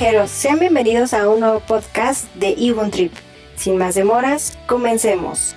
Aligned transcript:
viajeros, 0.00 0.30
sean 0.30 0.58
bienvenidos 0.58 1.12
a 1.12 1.28
un 1.28 1.40
nuevo 1.40 1.60
podcast 1.60 2.34
de 2.36 2.54
Ibun 2.56 2.90
Trip. 2.90 3.12
Sin 3.54 3.76
más 3.76 3.94
demoras, 3.94 4.56
comencemos. 4.66 5.54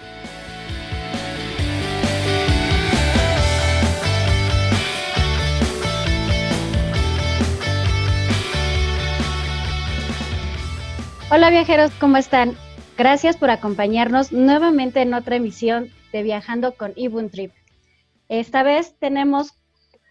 Hola 11.31 11.49
viajeros, 11.49 11.91
¿cómo 12.01 12.17
están? 12.17 12.57
Gracias 12.97 13.37
por 13.37 13.49
acompañarnos 13.49 14.33
nuevamente 14.33 15.01
en 15.01 15.13
otra 15.13 15.37
emisión 15.37 15.89
de 16.11 16.21
Viajando 16.21 16.75
con 16.75 16.91
Ibun 16.97 17.29
Trip. 17.29 17.53
Esta 18.27 18.61
vez 18.61 18.93
tenemos 18.99 19.53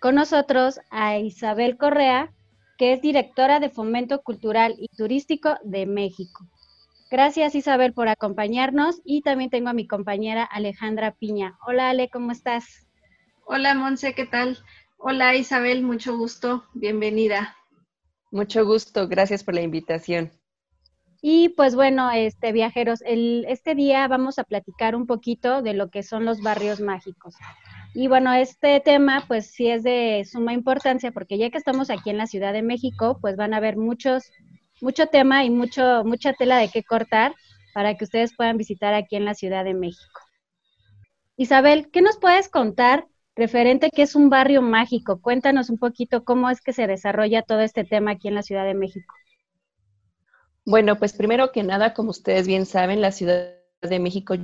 con 0.00 0.14
nosotros 0.14 0.80
a 0.90 1.18
Isabel 1.18 1.76
Correa, 1.76 2.32
que 2.82 2.92
es 2.92 3.00
directora 3.00 3.60
de 3.60 3.70
Fomento 3.70 4.22
Cultural 4.22 4.74
y 4.76 4.88
Turístico 4.88 5.54
de 5.62 5.86
México. 5.86 6.48
Gracias 7.12 7.54
Isabel 7.54 7.92
por 7.92 8.08
acompañarnos 8.08 9.00
y 9.04 9.22
también 9.22 9.50
tengo 9.50 9.68
a 9.68 9.72
mi 9.72 9.86
compañera 9.86 10.42
Alejandra 10.42 11.12
Piña. 11.12 11.56
Hola 11.64 11.90
Ale, 11.90 12.10
¿cómo 12.10 12.32
estás? 12.32 12.88
Hola 13.44 13.76
Monse, 13.76 14.16
¿qué 14.16 14.26
tal? 14.26 14.58
Hola 14.98 15.36
Isabel, 15.36 15.84
mucho 15.84 16.18
gusto, 16.18 16.64
bienvenida. 16.74 17.56
Mucho 18.32 18.66
gusto, 18.66 19.06
gracias 19.06 19.44
por 19.44 19.54
la 19.54 19.62
invitación. 19.62 20.32
Y 21.20 21.50
pues 21.50 21.76
bueno, 21.76 22.10
este 22.10 22.50
viajeros, 22.50 23.00
el, 23.06 23.44
este 23.48 23.76
día 23.76 24.08
vamos 24.08 24.40
a 24.40 24.44
platicar 24.44 24.96
un 24.96 25.06
poquito 25.06 25.62
de 25.62 25.74
lo 25.74 25.88
que 25.88 26.02
son 26.02 26.24
los 26.24 26.42
barrios 26.42 26.80
mágicos. 26.80 27.36
Y 27.94 28.08
bueno, 28.08 28.32
este 28.32 28.80
tema 28.80 29.24
pues 29.28 29.50
sí 29.50 29.68
es 29.68 29.82
de 29.82 30.26
suma 30.30 30.54
importancia 30.54 31.12
porque 31.12 31.36
ya 31.36 31.50
que 31.50 31.58
estamos 31.58 31.90
aquí 31.90 32.10
en 32.10 32.16
la 32.16 32.26
Ciudad 32.26 32.52
de 32.52 32.62
México, 32.62 33.18
pues 33.20 33.36
van 33.36 33.52
a 33.52 33.58
haber 33.58 33.76
muchos, 33.76 34.30
mucho 34.80 35.06
tema 35.06 35.44
y 35.44 35.50
mucho, 35.50 36.02
mucha 36.04 36.32
tela 36.32 36.56
de 36.56 36.68
qué 36.68 36.82
cortar 36.82 37.34
para 37.74 37.96
que 37.96 38.04
ustedes 38.04 38.34
puedan 38.34 38.56
visitar 38.56 38.94
aquí 38.94 39.16
en 39.16 39.26
la 39.26 39.34
Ciudad 39.34 39.64
de 39.64 39.74
México. 39.74 40.20
Isabel, 41.36 41.90
¿qué 41.90 42.00
nos 42.00 42.18
puedes 42.18 42.48
contar 42.48 43.06
referente 43.34 43.86
a 43.86 43.90
qué 43.90 44.02
es 44.02 44.14
un 44.14 44.30
barrio 44.30 44.62
mágico? 44.62 45.20
Cuéntanos 45.20 45.68
un 45.68 45.78
poquito 45.78 46.24
cómo 46.24 46.48
es 46.48 46.60
que 46.60 46.72
se 46.72 46.86
desarrolla 46.86 47.42
todo 47.42 47.60
este 47.60 47.84
tema 47.84 48.12
aquí 48.12 48.28
en 48.28 48.34
la 48.34 48.42
Ciudad 48.42 48.64
de 48.64 48.74
México. 48.74 49.14
Bueno, 50.64 50.96
pues 50.96 51.12
primero 51.12 51.52
que 51.52 51.62
nada, 51.62 51.92
como 51.92 52.10
ustedes 52.10 52.46
bien 52.46 52.64
saben, 52.64 53.00
la 53.00 53.12
Ciudad 53.12 53.54
de 53.82 53.98
México 53.98 54.34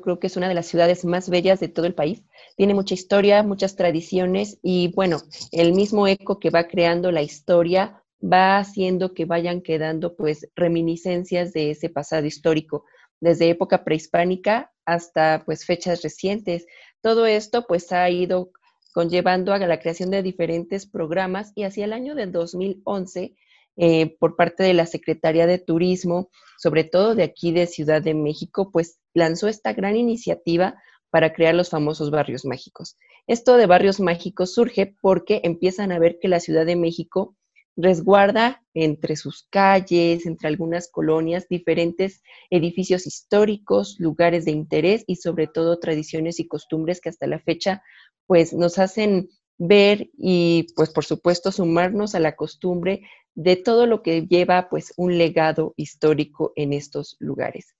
creo 0.00 0.18
que 0.18 0.26
es 0.26 0.36
una 0.36 0.48
de 0.48 0.54
las 0.54 0.66
ciudades 0.66 1.04
más 1.04 1.28
bellas 1.28 1.60
de 1.60 1.68
todo 1.68 1.86
el 1.86 1.94
país. 1.94 2.22
Tiene 2.56 2.74
mucha 2.74 2.94
historia, 2.94 3.42
muchas 3.42 3.76
tradiciones 3.76 4.58
y 4.62 4.92
bueno, 4.94 5.18
el 5.52 5.72
mismo 5.72 6.06
eco 6.06 6.38
que 6.38 6.50
va 6.50 6.68
creando 6.68 7.12
la 7.12 7.22
historia 7.22 8.02
va 8.22 8.58
haciendo 8.58 9.14
que 9.14 9.24
vayan 9.24 9.62
quedando 9.62 10.16
pues 10.16 10.48
reminiscencias 10.56 11.52
de 11.52 11.70
ese 11.70 11.88
pasado 11.88 12.26
histórico, 12.26 12.84
desde 13.20 13.50
época 13.50 13.84
prehispánica 13.84 14.72
hasta 14.84 15.42
pues 15.44 15.64
fechas 15.64 16.02
recientes. 16.02 16.66
Todo 17.00 17.26
esto 17.26 17.66
pues 17.66 17.92
ha 17.92 18.08
ido 18.10 18.50
conllevando 18.92 19.52
a 19.52 19.58
la 19.58 19.78
creación 19.78 20.10
de 20.10 20.22
diferentes 20.22 20.86
programas 20.86 21.52
y 21.54 21.62
hacia 21.62 21.84
el 21.84 21.92
año 21.92 22.14
del 22.14 22.32
2011 22.32 23.36
eh, 23.78 24.16
por 24.18 24.36
parte 24.36 24.64
de 24.64 24.74
la 24.74 24.86
Secretaría 24.86 25.46
de 25.46 25.58
Turismo, 25.58 26.30
sobre 26.58 26.84
todo 26.84 27.14
de 27.14 27.22
aquí 27.22 27.52
de 27.52 27.66
Ciudad 27.66 28.02
de 28.02 28.14
México, 28.14 28.70
pues 28.72 28.98
lanzó 29.14 29.48
esta 29.48 29.72
gran 29.72 29.96
iniciativa 29.96 30.74
para 31.10 31.32
crear 31.32 31.54
los 31.54 31.70
famosos 31.70 32.10
barrios 32.10 32.44
mágicos. 32.44 32.96
Esto 33.26 33.56
de 33.56 33.66
barrios 33.66 34.00
mágicos 34.00 34.52
surge 34.52 34.94
porque 35.00 35.40
empiezan 35.44 35.92
a 35.92 35.98
ver 35.98 36.18
que 36.20 36.28
la 36.28 36.40
Ciudad 36.40 36.66
de 36.66 36.76
México 36.76 37.36
resguarda 37.76 38.64
entre 38.74 39.14
sus 39.14 39.46
calles, 39.48 40.26
entre 40.26 40.48
algunas 40.48 40.90
colonias, 40.90 41.46
diferentes 41.48 42.22
edificios 42.50 43.06
históricos, 43.06 43.96
lugares 44.00 44.44
de 44.44 44.50
interés 44.50 45.04
y 45.06 45.16
sobre 45.16 45.46
todo 45.46 45.78
tradiciones 45.78 46.40
y 46.40 46.48
costumbres 46.48 47.00
que 47.00 47.08
hasta 47.08 47.28
la 47.28 47.38
fecha 47.38 47.82
pues 48.26 48.52
nos 48.52 48.80
hacen 48.80 49.28
ver 49.58 50.10
y 50.18 50.66
pues 50.74 50.90
por 50.90 51.04
supuesto 51.04 51.52
sumarnos 51.52 52.16
a 52.16 52.20
la 52.20 52.34
costumbre 52.34 53.02
de 53.38 53.54
todo 53.54 53.86
lo 53.86 54.02
que 54.02 54.26
lleva 54.26 54.68
pues 54.68 54.92
un 54.96 55.16
legado 55.16 55.72
histórico 55.76 56.52
en 56.56 56.72
estos 56.72 57.16
lugares. 57.20 57.76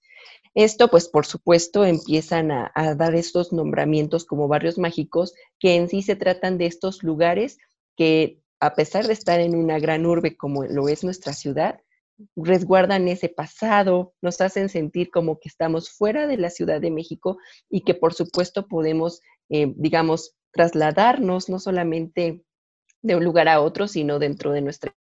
Esto 0.55 0.87
pues 0.89 1.09
por 1.09 1.27
supuesto 1.27 1.85
empiezan 1.85 2.53
a, 2.53 2.71
dar 2.97 3.17
estos 3.17 3.53
nombramientos 3.53 4.25
como 4.25 4.47
barrios 4.47 4.79
mágicos 4.79 5.35
que 5.59 5.75
en 5.75 5.89
sí 5.89 6.03
se 6.03 6.15
tratan 6.15 6.59
de 6.59 6.67
estos 6.67 7.03
lugares 7.03 7.59
que 7.97 8.39
a 8.61 8.75
pesar 8.75 9.09
de 9.09 9.13
estar 9.13 9.41
en 9.41 9.57
una 9.57 9.81
gran 9.81 10.07
urbe 10.07 10.37
como 10.37 10.65
lo 10.65 10.89
es 10.89 11.03
nuestra 11.03 11.33
ciudad, 11.33 11.81
resguardan 12.37 13.09
ese 13.09 13.29
pasado, 13.29 14.15
nos 14.23 14.41
hacen 14.41 14.69
sentir 14.69 15.11
como 15.11 15.41
que 15.41 15.49
estamos 15.49 15.91
fuera 15.91 16.29
de 16.29 16.37
la 16.37 16.51
Ciudad 16.51 16.81
de 16.81 16.93
México 16.93 17.39
y 17.69 17.81
que 17.81 17.95
por 17.95 18.15
supuesto 18.15 18.69
podemos, 18.69 19.23
eh, 19.49 19.73
digamos, 19.77 20.37
trasladarnos 20.53 21.49
no 21.49 21.59
solamente 21.59 22.45
de 23.03 23.17
un 23.17 23.25
lugar 23.25 23.49
a 23.49 23.61
otro, 23.61 23.89
sino 23.89 24.21
dentro 24.21 24.53
de 24.53 24.61
nuestra 24.61 24.95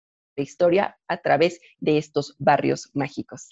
historia 0.43 0.99
a 1.09 1.19
través 1.19 1.61
de 1.79 1.99
estos 1.99 2.37
barrios 2.39 2.91
mágicos. 2.95 3.49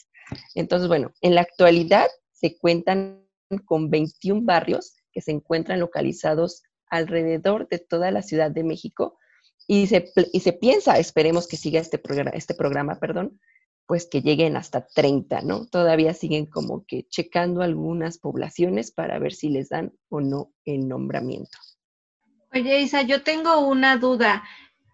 Entonces, 0.54 0.88
bueno, 0.88 1.12
en 1.20 1.34
la 1.34 1.42
actualidad 1.42 2.08
se 2.32 2.56
cuentan 2.58 3.26
con 3.64 3.90
21 3.90 4.42
barrios 4.42 4.96
que 5.12 5.20
se 5.20 5.30
encuentran 5.30 5.80
localizados 5.80 6.62
alrededor 6.86 7.68
de 7.68 7.78
toda 7.78 8.10
la 8.10 8.22
Ciudad 8.22 8.50
de 8.50 8.64
México 8.64 9.18
y 9.66 9.86
se, 9.86 10.12
y 10.32 10.40
se 10.40 10.52
piensa, 10.52 10.98
esperemos 10.98 11.46
que 11.46 11.56
siga 11.56 11.80
este 11.80 11.98
programa, 11.98 12.30
este 12.30 12.54
programa, 12.54 12.98
perdón, 12.98 13.38
pues 13.86 14.06
que 14.06 14.22
lleguen 14.22 14.56
hasta 14.56 14.86
30, 14.86 15.42
¿no? 15.42 15.66
Todavía 15.66 16.14
siguen 16.14 16.46
como 16.46 16.84
que 16.86 17.06
checando 17.08 17.62
algunas 17.62 18.18
poblaciones 18.18 18.90
para 18.90 19.18
ver 19.18 19.32
si 19.32 19.48
les 19.50 19.68
dan 19.68 19.92
o 20.08 20.20
no 20.20 20.52
el 20.64 20.88
nombramiento. 20.88 21.58
Oye, 22.54 22.80
Isa, 22.80 23.02
yo 23.02 23.22
tengo 23.22 23.66
una 23.66 23.96
duda. 23.96 24.44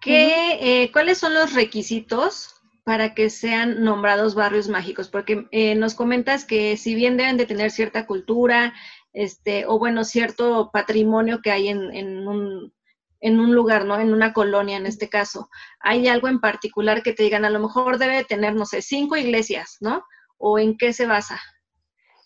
¿Qué, 0.01 0.83
eh, 0.83 0.93
¿Cuáles 0.93 1.19
son 1.19 1.35
los 1.35 1.55
requisitos 1.55 2.55
para 2.85 3.15
que 3.15 3.31
sean 3.31 3.83
nombrados 3.83 4.35
barrios 4.35 4.69
mágicos? 4.69 5.09
Porque 5.09 5.47
eh, 5.51 5.75
nos 5.75 5.95
comentas 5.95 6.45
que 6.45 6.77
si 6.77 6.95
bien 6.95 7.17
deben 7.17 7.37
de 7.37 7.47
tener 7.47 7.71
cierta 7.71 8.07
cultura, 8.07 8.75
este, 9.13 9.67
o 9.67 9.79
bueno, 9.79 10.05
cierto 10.05 10.71
patrimonio 10.73 11.41
que 11.43 11.51
hay 11.51 11.69
en, 11.69 11.93
en, 11.95 12.29
un, 12.29 12.73
en 13.21 13.41
un 13.41 13.55
lugar, 13.55 13.85
¿no? 13.85 13.99
En 13.99 14.13
una 14.13 14.33
colonia 14.33 14.77
en 14.77 14.87
este 14.87 15.09
caso. 15.09 15.51
¿Hay 15.81 16.07
algo 16.07 16.29
en 16.29 16.41
particular 16.41 17.03
que 17.03 17.13
te 17.13 17.25
digan, 17.25 17.45
a 17.45 17.51
lo 17.51 17.59
mejor 17.59 17.99
debe 17.99 18.25
tener, 18.25 18.55
no 18.55 18.67
sé, 18.67 18.83
cinco 18.83 19.17
iglesias, 19.17 19.79
¿no? 19.81 20.05
¿O 20.37 20.59
en 20.59 20.77
qué 20.77 20.93
se 20.93 21.07
basa? 21.07 21.41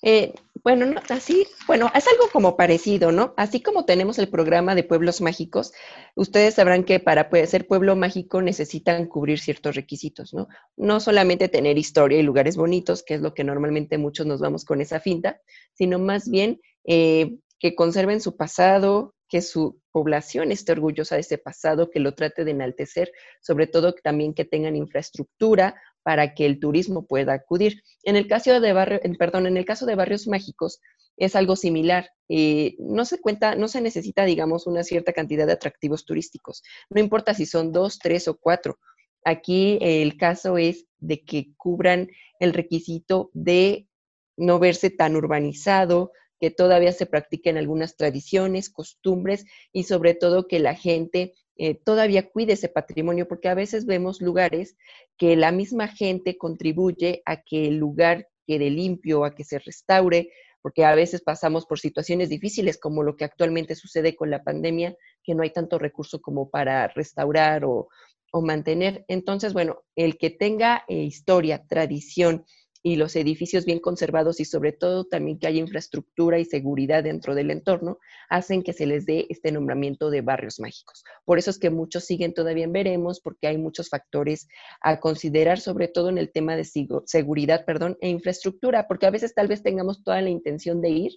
Eh, 0.03 0.35
bueno, 0.65 0.87
no, 0.87 1.01
así, 1.09 1.47
bueno, 1.67 1.91
es 1.95 2.07
algo 2.07 2.29
como 2.33 2.57
parecido, 2.57 3.11
¿no? 3.11 3.35
Así 3.37 3.61
como 3.61 3.85
tenemos 3.85 4.19
el 4.19 4.29
programa 4.29 4.77
de 4.77 4.85
pueblos 4.85 5.21
mágicos, 5.21 5.73
ustedes 6.15 6.55
sabrán 6.55 6.85
que 6.85 7.01
para 7.01 7.29
ser 7.47 7.67
pueblo 7.67 7.97
mágico 7.97 8.41
necesitan 8.43 9.07
cubrir 9.07 9.41
ciertos 9.41 9.75
requisitos, 9.75 10.33
¿no? 10.33 10.47
No 10.77 11.01
solamente 11.01 11.49
tener 11.49 11.79
historia 11.79 12.21
y 12.21 12.23
lugares 12.23 12.57
bonitos, 12.57 13.03
que 13.03 13.15
es 13.15 13.21
lo 13.21 13.35
que 13.35 13.43
normalmente 13.43 13.99
muchos 13.99 14.27
nos 14.27 14.41
vamos 14.41 14.65
con 14.65 14.81
esa 14.81 15.01
finta, 15.01 15.41
sino 15.73 15.99
más 15.99 16.29
bien 16.29 16.61
eh, 16.85 17.39
que 17.59 17.75
conserven 17.75 18.21
su 18.21 18.37
pasado, 18.37 19.15
que 19.29 19.41
su 19.41 19.81
población 19.93 20.53
esté 20.53 20.73
orgullosa 20.73 21.15
de 21.17 21.23
ese 21.23 21.39
pasado, 21.39 21.91
que 21.91 22.01
lo 22.01 22.15
trate 22.15 22.45
de 22.45 22.51
enaltecer, 22.51 23.11
sobre 23.41 23.67
todo 23.67 23.95
también 23.95 24.35
que 24.35 24.45
tengan 24.45 24.77
infraestructura 24.77 25.75
para 26.03 26.35
que 26.35 26.47
el 26.47 26.59
turismo 26.61 27.07
pueda 27.07 27.35
acudir. 27.35 27.83
En 28.03 28.17
el 28.17 28.27
caso 28.27 28.61
de 28.61 28.75
perdón, 29.19 29.47
en 29.47 29.57
el 29.57 29.65
caso 29.65 29.87
de 29.87 29.95
barrios 29.95 30.27
mágicos 30.27 30.81
es 31.17 31.37
algo 31.37 31.57
similar. 31.57 32.11
Eh, 32.29 32.75
no 32.79 33.05
se 33.05 33.21
cuenta, 33.21 33.55
no 33.55 33.69
se 33.69 33.81
necesita, 33.81 34.25
digamos, 34.25 34.67
una 34.67 34.83
cierta 34.83 35.13
cantidad 35.13 35.47
de 35.47 35.53
atractivos 35.53 36.05
turísticos. 36.05 36.63
No 36.91 37.01
importa 37.01 37.35
si 37.35 37.47
son 37.47 37.73
dos, 37.73 37.99
tres 37.99 38.29
o 38.29 38.39
cuatro. 38.39 38.79
Aquí 39.25 39.79
el 39.81 40.17
caso 40.17 40.59
es 40.59 40.87
de 40.99 41.25
que 41.25 41.53
cubran 41.57 42.09
el 42.41 42.53
requisito 42.53 43.31
de 43.35 43.89
no 44.37 44.59
verse 44.59 44.91
tan 44.91 45.15
urbanizado, 45.15 46.13
que 46.41 46.51
todavía 46.51 46.93
se 46.93 47.07
practiquen 47.07 47.57
algunas 47.57 47.97
tradiciones, 47.97 48.69
costumbres 48.69 49.45
y 49.73 49.85
sobre 49.85 50.15
todo 50.15 50.49
que 50.49 50.59
la 50.59 50.75
gente 50.75 51.35
eh, 51.57 51.75
todavía 51.75 52.31
cuide 52.31 52.55
ese 52.55 52.69
patrimonio, 52.69 53.29
porque 53.29 53.49
a 53.49 53.55
veces 53.55 53.87
vemos 53.87 54.21
lugares 54.21 54.77
que 55.17 55.37
la 55.37 55.53
misma 55.53 55.89
gente 55.89 56.39
contribuye 56.39 57.23
a 57.25 57.43
que 57.43 57.69
el 57.69 57.77
lugar 57.77 58.29
quede 58.47 58.71
limpio, 58.71 59.25
a 59.25 59.35
que 59.35 59.45
se 59.45 59.59
restaure, 59.59 60.31
porque 60.63 60.85
a 60.85 60.95
veces 60.95 61.23
pasamos 61.23 61.67
por 61.67 61.79
situaciones 61.79 62.29
difíciles 62.29 62.79
como 62.79 63.03
lo 63.03 63.17
que 63.17 63.25
actualmente 63.25 63.75
sucede 63.75 64.15
con 64.15 64.31
la 64.31 64.45
pandemia, 64.45 64.97
que 65.23 65.35
no 65.35 65.43
hay 65.43 65.51
tanto 65.51 65.79
recurso 65.79 66.21
como 66.21 66.51
para 66.51 66.89
restaurar 66.89 67.65
o, 67.65 67.89
mantener. 68.35 69.05
Entonces, 69.09 69.53
bueno, 69.53 69.83
el 69.95 70.17
que 70.17 70.31
tenga 70.31 70.85
eh, 70.89 71.03
historia, 71.03 71.67
tradición 71.69 72.47
y 72.83 72.97
los 72.97 73.15
edificios 73.15 73.65
bien 73.65 73.79
conservados 73.79 74.41
y 74.41 74.45
sobre 74.45 74.73
todo 74.73 75.05
también 75.05 75.39
que 75.39 75.47
haya 75.47 75.61
infraestructura 75.61 76.39
y 76.39 76.45
seguridad 76.45 77.05
dentro 77.05 77.35
del 77.35 77.51
entorno, 77.51 77.99
hacen 78.29 78.63
que 78.63 78.73
se 78.73 78.87
les 78.87 79.07
dé 79.07 79.27
este 79.29 79.53
nombramiento 79.53 80.11
de 80.11 80.21
barrios 80.21 80.59
mágicos. 80.59 81.05
Por 81.25 81.39
eso 81.39 81.51
es 81.51 81.59
que 81.59 81.71
muchos 81.71 82.05
siguen 82.05 82.35
todavía 82.35 82.67
veremos, 82.69 83.21
porque 83.21 83.47
hay 83.47 83.59
muchos 83.59 83.89
factores 83.89 84.49
a 84.81 84.99
considerar, 84.99 85.61
sobre 85.61 85.89
todo 85.89 86.09
en 86.09 86.19
el 86.19 86.33
tema 86.33 86.57
de 86.57 86.65
seguridad 87.05 87.65
perdón, 87.65 87.97
e 88.01 88.09
infraestructura, 88.09 88.89
porque 88.89 89.07
a 89.07 89.11
veces 89.11 89.35
tal 89.35 89.49
vez 89.49 89.63
tengamos 89.63 90.03
toda 90.03 90.21
la 90.21 90.31
intención 90.31 90.81
de 90.81 90.91
ir, 90.91 91.13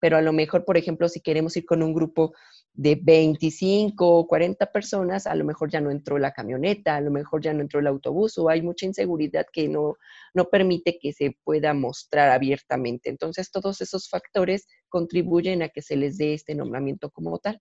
pero 0.00 0.16
a 0.16 0.22
lo 0.22 0.32
mejor, 0.32 0.64
por 0.64 0.76
ejemplo, 0.76 1.08
si 1.08 1.20
queremos 1.20 1.56
ir 1.56 1.66
con 1.66 1.82
un 1.82 1.92
grupo 1.92 2.32
de 2.78 2.94
25 2.94 4.06
o 4.06 4.28
40 4.28 4.70
personas, 4.70 5.26
a 5.26 5.34
lo 5.34 5.44
mejor 5.44 5.68
ya 5.68 5.80
no 5.80 5.90
entró 5.90 6.16
la 6.16 6.32
camioneta, 6.32 6.94
a 6.94 7.00
lo 7.00 7.10
mejor 7.10 7.42
ya 7.42 7.52
no 7.52 7.60
entró 7.60 7.80
el 7.80 7.88
autobús 7.88 8.38
o 8.38 8.48
hay 8.48 8.62
mucha 8.62 8.86
inseguridad 8.86 9.46
que 9.52 9.68
no, 9.68 9.96
no 10.32 10.44
permite 10.44 10.96
que 10.96 11.12
se 11.12 11.36
pueda 11.42 11.74
mostrar 11.74 12.30
abiertamente. 12.30 13.10
Entonces, 13.10 13.50
todos 13.50 13.80
esos 13.80 14.08
factores 14.08 14.68
contribuyen 14.88 15.62
a 15.62 15.70
que 15.70 15.82
se 15.82 15.96
les 15.96 16.18
dé 16.18 16.34
este 16.34 16.54
nombramiento 16.54 17.10
como 17.10 17.38
tal. 17.38 17.60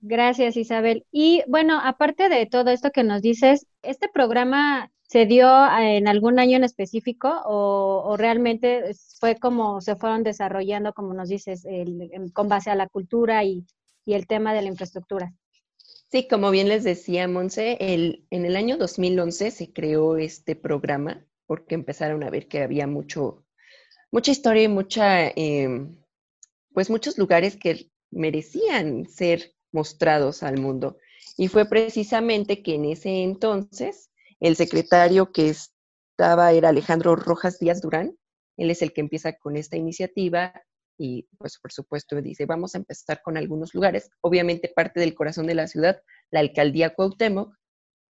Gracias, 0.00 0.58
Isabel. 0.58 1.06
Y 1.10 1.42
bueno, 1.48 1.80
aparte 1.82 2.28
de 2.28 2.44
todo 2.44 2.70
esto 2.72 2.90
que 2.90 3.04
nos 3.04 3.22
dices, 3.22 3.66
¿este 3.80 4.10
programa 4.10 4.90
se 5.12 5.26
dio 5.26 5.46
en 5.78 6.08
algún 6.08 6.38
año 6.38 6.56
en 6.56 6.64
específico 6.64 7.30
o, 7.44 8.16
realmente 8.16 8.94
fue 9.20 9.36
como 9.36 9.82
se 9.82 9.94
fueron 9.94 10.22
desarrollando, 10.22 10.94
como 10.94 11.12
nos 11.12 11.28
dices, 11.28 11.66
con 12.32 12.48
base 12.48 12.70
a 12.70 12.74
la 12.74 12.88
cultura 12.88 13.44
y, 13.44 13.66
el 14.06 14.26
tema 14.26 14.54
de 14.54 14.62
la 14.62 14.68
infraestructura? 14.68 15.34
Sí, 16.10 16.26
como 16.26 16.50
bien 16.50 16.68
les 16.68 16.82
decía, 16.82 17.28
Monse, 17.28 17.76
el, 17.78 18.26
en 18.30 18.46
el 18.46 18.56
año 18.56 18.78
2011 18.78 19.50
se 19.50 19.72
creó 19.72 20.16
este 20.16 20.56
programa 20.56 21.24
porque 21.46 21.74
empezaron 21.74 22.24
a 22.24 22.30
ver 22.30 22.48
que 22.48 22.62
había 22.62 22.86
mucho, 22.86 23.44
mucha 24.10 24.32
historia 24.32 24.62
y 24.62 24.68
mucha, 24.68 25.28
em, 25.28 25.94
pues 26.72 26.88
muchos 26.88 27.18
lugares 27.18 27.56
que 27.56 27.90
merecían 28.10 29.06
ser 29.06 29.52
mostrados 29.72 30.42
al 30.42 30.58
mundo. 30.58 30.96
Y 31.36 31.48
fue 31.48 31.66
precisamente 31.68 32.62
que 32.62 32.74
en 32.74 32.86
ese 32.86 33.22
entonces 33.22 34.11
el 34.42 34.56
secretario 34.56 35.30
que 35.30 35.50
estaba 35.50 36.52
era 36.52 36.70
Alejandro 36.70 37.14
Rojas 37.14 37.60
Díaz 37.60 37.80
Durán. 37.80 38.18
Él 38.56 38.70
es 38.72 38.82
el 38.82 38.92
que 38.92 39.00
empieza 39.00 39.34
con 39.34 39.56
esta 39.56 39.76
iniciativa 39.76 40.52
y, 40.98 41.28
pues, 41.38 41.58
por 41.58 41.72
supuesto, 41.72 42.20
dice, 42.20 42.44
vamos 42.44 42.74
a 42.74 42.78
empezar 42.78 43.22
con 43.22 43.36
algunos 43.36 43.72
lugares. 43.72 44.10
Obviamente, 44.20 44.72
parte 44.74 44.98
del 44.98 45.14
corazón 45.14 45.46
de 45.46 45.54
la 45.54 45.68
ciudad, 45.68 46.02
la 46.32 46.40
alcaldía 46.40 46.92
Cuauhtémoc, 46.92 47.54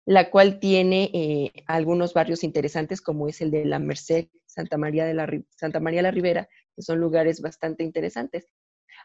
la 0.05 0.31
cual 0.31 0.61
tiene 0.61 1.11
eh, 1.15 1.65
algunos 1.67 2.13
barrios 2.13 2.45
interesantes, 2.45 3.01
como 3.01 3.27
es 3.27 3.41
el 3.41 3.51
de 3.51 3.65
la 3.65 3.79
Merced, 3.79 4.29
Santa 4.45 4.77
María, 4.77 5.07
de 5.07 5.15
la, 5.15 5.31
Santa 5.57 5.81
María 5.81 6.03
la 6.03 6.11
Ribera, 6.11 6.47
que 6.77 6.83
son 6.83 7.01
lugares 7.01 7.41
bastante 7.41 7.85
interesantes. 7.85 8.47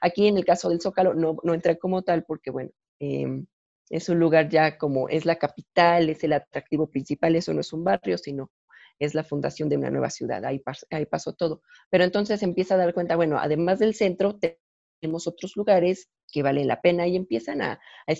Aquí, 0.02 0.28
en 0.28 0.38
el 0.38 0.44
caso 0.44 0.70
del 0.70 0.82
Zócalo, 0.82 1.14
no, 1.14 1.38
no 1.44 1.54
entra 1.54 1.76
como 1.76 2.02
tal 2.02 2.26
porque, 2.26 2.52
bueno, 2.52 2.72
em, 3.00 3.46
es 3.90 4.10
un 4.10 4.20
lugar 4.20 4.50
ya 4.50 4.78
como 4.78 5.10
es 5.10 5.26
la 5.26 5.38
capital, 5.38 6.10
es 6.10 6.24
el 6.24 6.34
atractivo 6.34 6.90
principal, 6.90 7.36
eso 7.36 7.54
no 7.54 7.62
es 7.62 7.74
un 7.74 7.84
barrio, 7.84 8.18
sino 8.18 8.52
es 9.00 9.14
la 9.14 9.24
fundación 9.24 9.70
de 9.70 9.78
una 9.78 9.90
nueva 9.90 10.10
ciudad, 10.10 10.44
ahí, 10.46 10.62
pasó 11.06 11.34
todo. 11.34 11.62
Pero 11.90 12.04
entonces 12.04 12.44
empieza 12.44 12.76
a 12.76 12.78
dar 12.78 12.94
cuenta, 12.94 13.16
bueno, 13.16 13.38
además 13.40 13.80
del 13.80 13.96
centro, 13.96 14.40
tenemos 15.00 15.28
otros 15.28 15.56
lugares 15.56 16.10
que 16.32 16.42
valen 16.42 16.68
la 16.68 16.82
pena 16.82 17.06
y 17.08 17.16
empiezan 17.16 17.62
a, 17.62 17.80
a, 18.08 18.12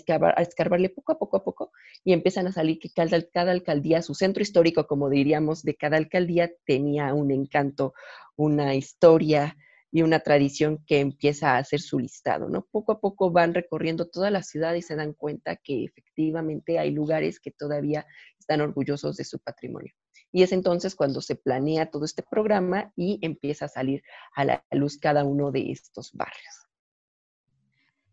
escarbarle 0.42 0.90
poco 0.90 1.12
a 1.12 1.18
poco 1.18 1.36
a 1.36 1.44
poco 1.44 1.72
y 2.04 2.12
empiezan 2.12 2.46
a 2.46 2.52
salir 2.52 2.78
que 2.78 2.90
cada, 2.90 3.20
cada 3.32 3.52
alcaldía, 3.52 4.02
su 4.02 4.14
centro 4.14 4.42
histórico, 4.42 4.86
como 4.86 5.08
diríamos, 5.08 5.62
de 5.62 5.74
cada 5.74 5.96
alcaldía 5.96 6.52
tenía 6.64 7.14
un 7.14 7.30
encanto, 7.30 7.94
una 8.36 8.74
historia, 8.74 9.56
y 9.94 10.02
una 10.02 10.18
tradición 10.18 10.84
que 10.88 10.98
empieza 10.98 11.52
a 11.52 11.58
hacer 11.58 11.80
su 11.80 12.00
listado, 12.00 12.48
¿no? 12.48 12.66
Poco 12.72 12.90
a 12.90 13.00
poco 13.00 13.30
van 13.30 13.54
recorriendo 13.54 14.08
toda 14.08 14.28
la 14.28 14.42
ciudad 14.42 14.74
y 14.74 14.82
se 14.82 14.96
dan 14.96 15.12
cuenta 15.12 15.54
que 15.54 15.84
efectivamente 15.84 16.80
hay 16.80 16.90
lugares 16.90 17.38
que 17.38 17.52
todavía 17.52 18.04
están 18.36 18.60
orgullosos 18.60 19.16
de 19.16 19.24
su 19.24 19.38
patrimonio. 19.38 19.94
Y 20.32 20.42
es 20.42 20.50
entonces 20.50 20.96
cuando 20.96 21.20
se 21.20 21.36
planea 21.36 21.92
todo 21.92 22.04
este 22.06 22.24
programa 22.24 22.92
y 22.96 23.20
empieza 23.22 23.66
a 23.66 23.68
salir 23.68 24.02
a 24.34 24.44
la 24.44 24.64
luz 24.72 24.98
cada 24.98 25.22
uno 25.22 25.52
de 25.52 25.70
estos 25.70 26.10
barrios. 26.12 26.66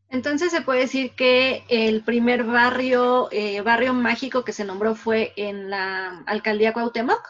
Entonces 0.08 0.52
se 0.52 0.62
puede 0.62 0.82
decir 0.82 1.16
que 1.16 1.64
el 1.68 2.04
primer 2.04 2.44
barrio, 2.44 3.28
eh, 3.32 3.60
barrio 3.62 3.96
mágico 3.96 4.46
que 4.46 4.54
se 4.54 4.66
nombró 4.66 4.94
fue 4.94 5.34
en 5.36 5.72
la 5.72 6.20
alcaldía 6.28 6.74
Cuauhtémoc. 6.74 7.28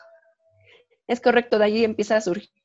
Es 1.07 1.21
correcto, 1.21 1.57
de 1.57 1.63
allí 1.63 1.85
empieza 1.85 2.17
a 2.17 2.21
surgir 2.21 2.60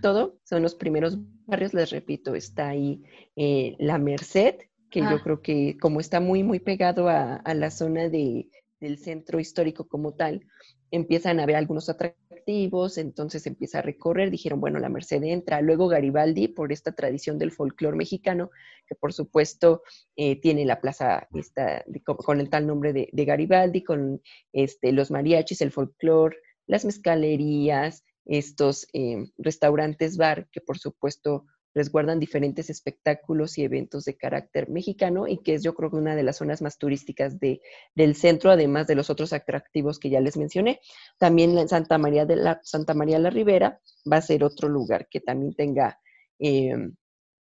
todo, 0.00 0.38
son 0.44 0.62
los 0.62 0.74
primeros 0.74 1.18
barrios, 1.46 1.74
les 1.74 1.90
repito, 1.90 2.34
está 2.34 2.68
ahí 2.68 3.02
eh, 3.36 3.76
La 3.78 3.98
Merced, 3.98 4.56
que 4.90 5.00
yo 5.00 5.20
creo 5.22 5.42
que 5.42 5.76
como 5.78 6.00
está 6.00 6.20
muy, 6.20 6.42
muy 6.42 6.60
pegado 6.60 7.08
a, 7.08 7.42
la 7.54 7.70
zona 7.70 8.08
de, 8.08 8.48
del 8.80 8.98
centro 8.98 9.40
histórico 9.40 9.86
como 9.86 10.14
tal, 10.14 10.46
empiezan 10.90 11.40
a 11.40 11.46
ver 11.46 11.56
algunos 11.56 11.88
atractivos, 11.88 12.96
entonces 12.96 13.46
empieza 13.46 13.80
a 13.80 13.82
recorrer, 13.82 14.30
dijeron, 14.30 14.60
bueno, 14.60 14.78
la 14.78 14.88
Merced 14.88 15.22
entra, 15.24 15.60
luego 15.60 15.88
Garibaldi, 15.88 16.48
por 16.48 16.72
esta 16.72 16.92
tradición 16.92 17.38
del 17.38 17.52
folclore 17.52 17.96
mexicano, 17.96 18.50
que 18.86 18.94
por 18.94 19.12
supuesto 19.12 19.82
eh, 20.14 20.40
tiene 20.40 20.64
la 20.64 20.80
plaza 20.80 21.28
esta, 21.34 21.84
con, 22.04 22.40
el 22.40 22.48
tal 22.48 22.66
nombre 22.66 22.92
de, 22.92 23.08
de, 23.12 23.24
Garibaldi, 23.24 23.82
con 23.82 24.22
este, 24.52 24.92
los 24.92 25.10
mariachis, 25.10 25.60
el 25.60 25.72
folclore, 25.72 26.36
las 26.66 26.84
mezcalerías, 26.84 28.04
estos 28.26 28.86
eh, 28.92 29.30
restaurantes 29.38 30.16
bar 30.16 30.48
que 30.50 30.60
por 30.60 30.78
supuesto 30.78 31.46
resguardan 31.76 32.18
diferentes 32.18 32.70
espectáculos 32.70 33.58
y 33.58 33.62
eventos 33.62 34.06
de 34.06 34.16
carácter 34.16 34.70
mexicano 34.70 35.28
y 35.28 35.42
que 35.42 35.54
es 35.54 35.62
yo 35.62 35.74
creo 35.74 35.90
que 35.90 35.96
una 35.96 36.16
de 36.16 36.22
las 36.22 36.38
zonas 36.38 36.62
más 36.62 36.78
turísticas 36.78 37.38
de, 37.38 37.60
del 37.94 38.16
centro, 38.16 38.50
además 38.50 38.86
de 38.86 38.94
los 38.94 39.10
otros 39.10 39.34
atractivos 39.34 39.98
que 39.98 40.08
ya 40.08 40.22
les 40.22 40.38
mencioné. 40.38 40.80
También 41.18 41.68
Santa 41.68 41.98
María 41.98 42.24
de 42.24 42.36
la, 42.36 42.60
Santa 42.62 42.94
María 42.94 43.18
la 43.18 43.28
Ribera 43.28 43.78
va 44.10 44.16
a 44.16 44.22
ser 44.22 44.42
otro 44.42 44.70
lugar 44.70 45.06
que 45.10 45.20
también 45.20 45.54
tenga 45.54 46.00
em, 46.38 46.96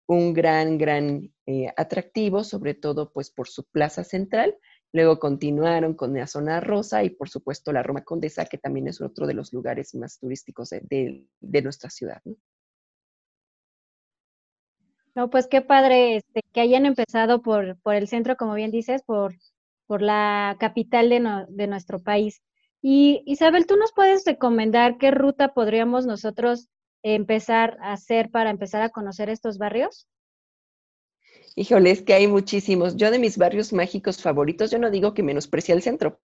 un 0.08 0.34
gran, 0.34 0.80
gran 0.80 1.32
eh, 1.46 1.68
atractivo, 1.78 2.44
sobre 2.44 2.74
todo 2.74 3.12
pues 3.14 3.30
por 3.30 3.48
su 3.48 3.66
plaza 3.66 4.04
central, 4.04 4.56
Luego 4.96 5.20
continuaron 5.20 5.94
con 5.94 6.14
la 6.14 6.26
zona 6.26 6.62
rosa 6.62 7.04
y 7.04 7.10
por 7.10 7.28
supuesto 7.28 7.74
la 7.74 7.84
Roma 7.84 8.06
Condesa, 8.06 8.46
que 8.46 8.58
también 8.58 8.88
es 8.88 9.02
otro 9.02 9.28
de 9.28 9.34
los 9.34 9.52
lugares 9.52 9.94
más 9.94 10.18
turísticos 10.20 10.70
de, 10.70 11.28
nuestra 11.42 11.90
ciudad. 11.90 12.22
¿no? 15.14 15.30
pues 15.30 15.48
qué 15.48 15.60
padre 15.60 16.16
este, 16.16 16.44
que 16.54 16.62
hayan 16.62 16.86
empezado 16.86 17.42
por, 17.42 17.78
por 17.82 17.96
el 17.96 18.08
centro, 18.08 18.38
como 18.38 18.54
bien 18.54 18.72
dices, 18.72 19.04
por, 19.04 19.36
por 19.86 20.02
la 20.02 20.56
capital 20.62 21.10
de, 21.10 21.46
de 21.50 21.68
nuestro 21.68 22.02
país. 22.02 22.42
Y 22.82 23.22
Isabel, 23.26 23.68
¿tú 23.68 23.76
nos 23.76 23.92
puedes 23.92 24.24
recomendar 24.24 24.98
qué 24.98 25.12
ruta 25.12 25.54
podríamos 25.54 26.06
nosotros 26.06 26.70
empezar 27.04 27.78
a 27.82 27.92
hacer 27.92 28.32
para 28.32 28.50
empezar 28.50 28.82
a 28.82 28.92
conocer 28.92 29.28
estos 29.28 29.58
barrios? 29.58 30.08
Híjole, 31.58 31.92
es 31.92 32.02
que 32.02 32.14
hay 32.14 32.28
muchísimos. 32.28 32.98
Yo 32.98 33.12
de 33.12 33.20
mis 33.20 33.38
barrios 33.38 33.72
mágicos 33.72 34.22
favoritos, 34.22 34.72
yo 34.72 34.80
no 34.80 34.92
digo 34.92 35.14
que 35.14 35.24
menosprecie 35.24 35.74
el 35.74 35.82
centro, 35.82 36.20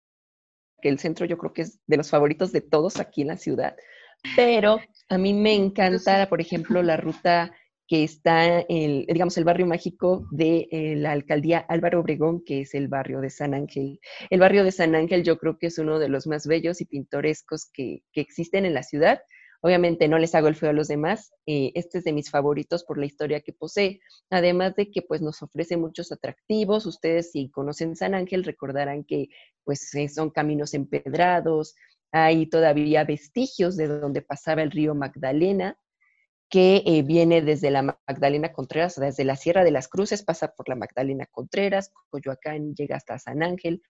que 0.80 0.88
el 0.88 0.98
centro 0.98 1.26
yo 1.26 1.36
creo 1.36 1.52
que 1.52 1.62
es 1.62 1.80
de 1.86 1.98
los 1.98 2.08
favoritos 2.08 2.50
de 2.50 2.62
todos 2.62 2.98
aquí 2.98 3.22
en 3.22 3.28
la 3.28 3.36
ciudad, 3.36 3.76
pero 4.36 4.80
a 5.08 5.18
mí 5.18 5.34
me 5.34 5.54
encanta, 5.54 6.28
por 6.28 6.40
ejemplo, 6.40 6.82
la 6.82 6.96
ruta 6.96 7.52
que 7.86 8.04
está 8.04 8.60
en, 8.68 9.06
digamos, 9.06 9.36
el 9.38 9.44
barrio 9.44 9.66
mágico 9.66 10.26
de 10.30 10.68
eh, 10.70 10.94
la 10.96 11.12
alcaldía 11.12 11.58
Álvaro 11.58 12.00
Obregón, 12.00 12.44
que 12.44 12.62
es 12.62 12.74
el 12.74 12.88
barrio 12.88 13.20
de 13.20 13.30
San 13.30 13.54
Ángel. 13.54 14.00
El 14.28 14.40
barrio 14.40 14.62
de 14.62 14.72
San 14.72 14.94
Ángel 14.94 15.24
yo 15.24 15.38
creo 15.38 15.58
que 15.58 15.68
es 15.68 15.78
uno 15.78 15.98
de 15.98 16.10
los 16.10 16.26
más 16.26 16.46
bellos 16.46 16.82
y 16.82 16.84
pintorescos 16.84 17.70
que, 17.72 18.02
que 18.12 18.20
existen 18.20 18.66
en 18.66 18.74
la 18.74 18.82
ciudad. 18.82 19.20
Obviamente 19.60 20.06
no 20.06 20.18
les 20.18 20.34
hago 20.34 20.48
el 20.48 20.54
feo 20.54 20.70
a 20.70 20.72
los 20.72 20.88
demás. 20.88 21.32
Eh, 21.46 21.72
este 21.74 21.98
es 21.98 22.04
de 22.04 22.12
mis 22.12 22.30
favoritos 22.30 22.84
por 22.84 22.98
la 22.98 23.06
historia 23.06 23.40
que 23.40 23.52
posee. 23.52 24.00
Además 24.30 24.76
de 24.76 24.90
que 24.90 25.02
pues 25.02 25.20
nos 25.20 25.42
ofrece 25.42 25.76
muchos 25.76 26.12
atractivos. 26.12 26.86
Ustedes 26.86 27.32
si 27.32 27.50
conocen 27.50 27.96
San 27.96 28.14
Ángel 28.14 28.44
recordarán 28.44 29.04
que 29.04 29.28
pues 29.64 29.94
eh, 29.94 30.08
son 30.08 30.30
caminos 30.30 30.74
empedrados. 30.74 31.74
Hay 32.12 32.46
todavía 32.46 33.04
vestigios 33.04 33.76
de 33.76 33.88
donde 33.88 34.22
pasaba 34.22 34.62
el 34.62 34.70
río 34.70 34.94
Magdalena 34.94 35.76
que 36.50 36.82
eh, 36.86 37.02
viene 37.02 37.42
desde 37.42 37.70
la 37.70 37.82
Magdalena 37.82 38.52
Contreras, 38.52 38.96
desde 38.96 39.24
la 39.24 39.36
Sierra 39.36 39.64
de 39.64 39.70
las 39.70 39.88
Cruces, 39.88 40.22
pasa 40.22 40.54
por 40.56 40.68
la 40.68 40.76
Magdalena 40.76 41.26
Contreras, 41.26 41.92
Coyoacán 42.08 42.74
llega 42.74 42.96
hasta 42.96 43.18
San 43.18 43.42
Ángel, 43.42 43.82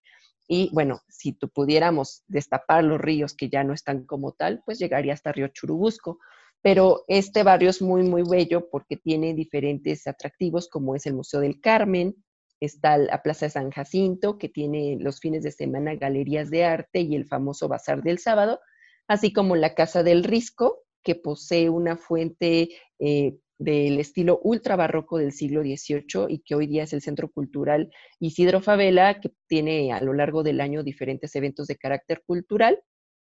y 0.49 0.71
bueno, 0.73 1.03
si 1.09 1.35
tú 1.35 1.51
pudiéramos 1.51 2.25
destapar 2.27 2.83
los 2.83 2.99
ríos 2.99 3.35
que 3.35 3.51
ya 3.51 3.63
no 3.65 3.75
están 3.75 4.07
como 4.07 4.33
tal, 4.33 4.63
pues 4.65 4.79
llegaría 4.79 5.13
hasta 5.13 5.31
Río 5.31 5.49
Churubusco. 5.49 6.19
Pero 6.63 7.05
este 7.07 7.43
barrio 7.43 7.71
es 7.71 7.83
muy, 7.83 8.03
muy 8.03 8.23
bello 8.29 8.69
porque 8.71 8.97
tiene 8.97 9.35
diferentes 9.35 10.07
atractivos, 10.07 10.69
como 10.69 10.97
es 10.97 11.07
el 11.07 11.15
Museo 11.15 11.41
del 11.41 11.61
Carmen, 11.61 12.17
está 12.61 12.97
la 12.97 13.23
Plaza 13.23 13.47
de 13.47 13.51
San 13.51 13.71
Jacinto, 13.71 14.39
que 14.39 14.49
tiene 14.49 14.97
los 14.99 15.21
fines 15.21 15.45
de 15.45 15.53
semana 15.53 15.95
galerías 15.95 16.51
de 16.51 16.65
arte 16.65 17.01
y 17.01 17.15
el 17.15 17.27
famoso 17.27 17.69
Bazar 17.69 18.03
del 18.03 18.19
Sábado, 18.19 18.59
así 19.07 19.33
como 19.33 19.55
la 19.55 19.75
Casa 19.75 20.03
del 20.03 20.25
Risco, 20.25 20.83
que 21.05 21.15
posee 21.15 21.69
una 21.69 21.97
fuente 21.97 22.71
eh, 22.99 23.37
del 23.59 23.99
estilo 23.99 24.41
ultra 24.43 24.77
barroco 24.77 25.19
del 25.19 25.33
siglo 25.33 25.63
XVIII 25.63 26.27
y 26.29 26.41
que 26.41 26.55
hoy 26.55 26.67
día 26.67 26.85
es 26.85 26.93
el 26.93 27.03
Centro 27.03 27.31
Cultural 27.31 27.91
Isidro 28.21 28.61
Favela, 28.61 29.21
que 29.21 29.33
tiene 29.49 29.93
a 29.93 30.01
lo 30.01 30.13
largo 30.13 30.43
del 30.43 30.61
año 30.61 30.83
diferentes 30.83 31.35
eventos 31.35 31.67
de 31.67 31.77
carácter 31.77 32.23
cultural, 32.25 32.81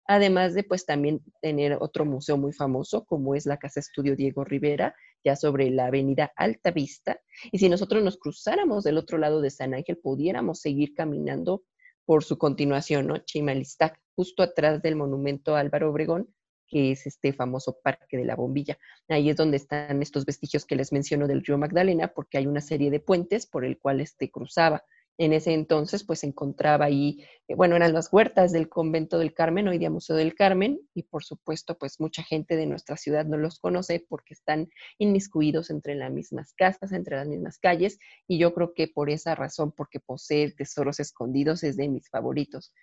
además 0.07 0.53
de 0.53 0.63
pues 0.63 0.85
también 0.85 1.21
tener 1.41 1.77
otro 1.79 2.05
museo 2.05 2.37
muy 2.37 2.51
famoso 2.51 3.05
como 3.05 3.35
es 3.35 3.45
la 3.45 3.57
Casa 3.57 3.79
Estudio 3.79 4.15
Diego 4.15 4.43
Rivera, 4.43 4.95
ya 5.23 5.35
sobre 5.35 5.69
la 5.69 5.85
avenida 5.85 6.33
Alta 6.35 6.71
Vista. 6.71 7.19
Y 7.51 7.59
si 7.59 7.69
nosotros 7.69 8.03
nos 8.03 8.17
cruzáramos 8.17 8.83
del 8.83 8.97
otro 8.97 9.17
lado 9.17 9.39
de 9.39 9.51
San 9.51 9.73
Ángel, 9.73 9.97
pudiéramos 9.97 10.59
seguir 10.59 10.93
caminando 10.93 11.63
por 12.05 12.23
su 12.23 12.37
continuación, 12.37 13.07
¿no? 13.07 13.19
Chimalistac, 13.19 13.97
justo 14.15 14.43
atrás 14.43 14.81
del 14.81 14.95
monumento 14.95 15.55
Álvaro 15.55 15.91
Obregón, 15.91 16.33
que 16.73 16.91
es 16.91 17.05
este 17.05 17.33
famoso 17.33 17.77
Parque 17.83 18.17
de 18.17 18.25
la 18.25 18.35
Bombilla. 18.35 18.79
Ahí 19.07 19.29
es 19.29 19.35
donde 19.35 19.57
están 19.57 20.01
estos 20.01 20.25
vestigios 20.25 20.65
que 20.65 20.75
les 20.75 20.91
menciono 20.91 21.27
del 21.27 21.45
río 21.45 21.59
Magdalena, 21.59 22.07
porque 22.07 22.39
hay 22.39 22.47
una 22.47 22.61
serie 22.61 22.89
de 22.89 22.99
puentes 22.99 23.45
por 23.45 23.63
el 23.63 23.77
cual 23.77 24.01
este 24.01 24.31
cruzaba. 24.31 24.83
En 25.19 25.33
ese 25.33 25.53
entonces, 25.53 26.03
pues 26.03 26.23
encontraba 26.23 26.85
ahí, 26.85 27.23
eh, 27.47 27.53
bueno, 27.53 27.75
eran 27.75 27.93
las 27.93 28.11
huertas 28.11 28.51
del 28.51 28.69
convento 28.69 29.19
del 29.19 29.35
Carmen, 29.35 29.67
hoy 29.67 29.77
día 29.77 29.91
Museo 29.91 30.15
del 30.15 30.33
Carmen, 30.33 30.79
y 30.95 31.03
por 31.03 31.23
supuesto, 31.23 31.77
pues 31.77 31.99
mucha 31.99 32.23
gente 32.23 32.55
de 32.55 32.65
nuestra 32.65 32.97
ciudad 32.97 33.23
no 33.23 33.37
los 33.37 33.59
conoce 33.59 34.03
porque 34.09 34.33
están 34.33 34.71
inmiscuidos 34.97 35.69
entre 35.69 35.93
las 35.93 36.11
mismas 36.11 36.53
casas, 36.55 36.91
entre 36.91 37.17
las 37.17 37.27
mismas 37.27 37.59
calles, 37.59 37.99
y 38.27 38.39
yo 38.39 38.55
creo 38.55 38.73
que 38.73 38.87
por 38.87 39.11
esa 39.11 39.35
razón, 39.35 39.71
porque 39.71 39.99
posee 39.99 40.51
tesoros 40.51 40.99
escondidos, 40.99 41.63
es 41.63 41.77
de 41.77 41.89
mis 41.89 42.09
favoritos. 42.09 42.73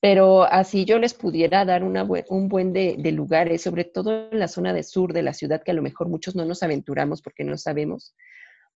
Pero 0.00 0.44
así 0.44 0.84
yo 0.84 0.98
les 0.98 1.14
pudiera 1.14 1.64
dar 1.64 1.82
un 1.82 2.48
buen 2.48 2.72
de, 2.72 2.96
de, 2.98 3.12
lugares, 3.12 3.62
sobre 3.62 3.84
todo 3.84 4.30
en 4.30 4.38
la 4.38 4.46
zona 4.46 4.72
de 4.72 4.84
sur 4.84 5.12
de 5.12 5.22
la 5.22 5.34
ciudad, 5.34 5.62
que 5.64 5.72
a 5.72 5.74
lo 5.74 5.82
mejor 5.82 6.08
muchos 6.08 6.36
no 6.36 6.44
nos 6.44 6.62
aventuramos 6.62 7.20
porque 7.20 7.42
no 7.42 7.56
sabemos. 7.58 8.14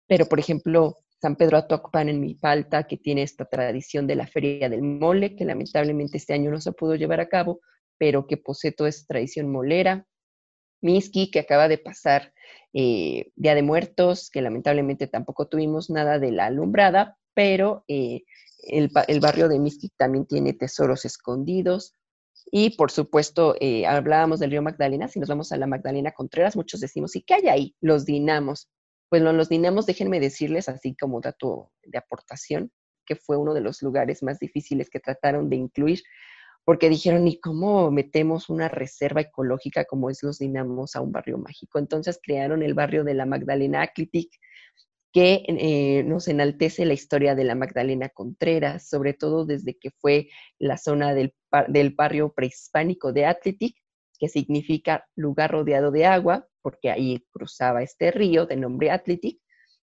Pero, 0.08 0.26
por 0.26 0.40
ejemplo, 0.40 0.98
San 1.22 1.36
Pedro 1.36 1.58
Atocpan 1.58 2.10
en 2.10 2.20
Mipalta, 2.20 2.88
que 2.88 2.98
tiene 2.98 3.22
esta 3.22 3.46
tradición 3.46 4.08
de 4.08 4.16
la 4.16 4.26
Feria 4.26 4.70
del 4.70 4.82
Mole, 4.82 5.36
que 5.36 5.46
lamentablemente 5.46 6.18
este 6.18 6.34
año 6.34 6.50
no 6.50 6.60
se 6.60 6.72
pudo 6.72 6.96
llevar 6.96 7.20
a 7.20 7.30
cabo, 7.30 7.62
pero 8.00 8.26
que 8.26 8.38
posee 8.38 8.72
toda 8.72 8.90
esta 8.90 9.06
tradición 9.14 9.52
molera. 9.52 10.08
Miski, 10.82 11.30
que 11.30 11.40
acaba 11.40 11.68
de 11.68 11.78
pasar 11.78 12.34
eh, 12.74 13.32
Día 13.36 13.54
de 13.54 13.62
Muertos, 13.62 14.32
que 14.32 14.42
lamentablemente 14.42 15.06
tampoco 15.06 15.48
tuvimos 15.48 15.92
nada 15.92 16.18
de 16.18 16.32
la 16.32 16.48
alumbrada, 16.48 17.20
pero 17.36 17.86
eh, 17.88 18.24
el, 18.64 19.20
barrio 19.20 19.48
de 19.48 19.60
Miski 19.60 19.90
también 19.98 20.26
tiene 20.26 20.54
tesoros 20.54 21.06
escondidos. 21.06 21.96
Y 22.52 22.76
por 22.76 22.92
supuesto, 22.92 23.56
eh, 23.60 23.86
hablábamos 23.86 24.40
del 24.40 24.52
río 24.52 24.62
Magdalena, 24.62 25.08
si 25.08 25.20
nos 25.20 25.30
vamos 25.30 25.52
a 25.52 25.58
la 25.58 25.68
Magdalena 25.68 26.12
Contreras, 26.12 26.56
muchos 26.56 26.80
decimos, 26.80 27.16
¿y 27.16 27.22
qué 27.22 27.36
hay 27.36 27.48
ahí? 27.48 27.76
Los 27.82 28.06
dinamos. 28.06 28.70
Pues 29.10 29.22
los 29.22 29.50
dinamos, 29.50 29.86
déjenme 29.86 30.20
decirles, 30.20 30.70
así 30.70 30.96
como 30.96 31.22
dato 31.22 31.72
de 31.84 31.98
aportación, 31.98 32.72
que 33.06 33.16
fue 33.16 33.38
uno 33.38 33.54
de 33.54 33.62
los 33.62 33.82
lugares 33.82 34.24
más 34.24 34.40
difíciles 34.40 34.90
que 34.90 35.00
trataron 35.00 35.50
de 35.50 35.58
incluir, 35.58 36.02
porque 36.64 36.90
dijeron, 36.90 37.28
¿y 37.28 37.40
cómo 37.40 37.92
metemos 37.92 38.50
una 38.50 38.70
reserva 38.70 39.22
ecológica 39.22 39.86
como 39.86 40.10
es 40.10 40.24
los 40.24 40.38
dinamos 40.38 40.96
a 40.96 41.02
un 41.02 41.12
barrio 41.12 41.38
mágico? 41.38 41.80
Entonces 41.80 42.20
crearon 42.22 42.64
el 42.64 42.74
barrio 42.74 43.04
de 43.04 43.16
la 43.16 43.26
Magdalena 43.26 43.82
Aclitic, 43.82 44.32
que 45.14 45.44
eh, 45.48 46.04
nos 46.04 46.28
enaltece 46.28 46.86
la 46.86 46.94
historia 46.94 47.36
de 47.36 47.44
la 47.44 47.56
Magdalena 47.56 48.10
Contreras, 48.10 48.88
sobre 48.88 49.14
todo 49.14 49.46
desde 49.46 49.78
que 49.78 49.92
fue 49.92 50.30
la 50.58 50.78
zona 50.78 51.14
del, 51.14 51.34
del 51.68 51.92
barrio 51.92 52.34
prehispánico 52.34 53.12
de 53.12 53.26
Atlitic, 53.26 53.76
que 54.20 54.30
significa 54.30 55.08
lugar 55.16 55.52
rodeado 55.52 55.92
de 55.92 56.06
agua, 56.06 56.48
porque 56.62 56.92
ahí 56.92 57.26
cruzaba 57.32 57.84
este 57.84 58.12
río 58.12 58.46
de 58.46 58.56
nombre 58.56 58.92
Atlitic, 58.92 59.40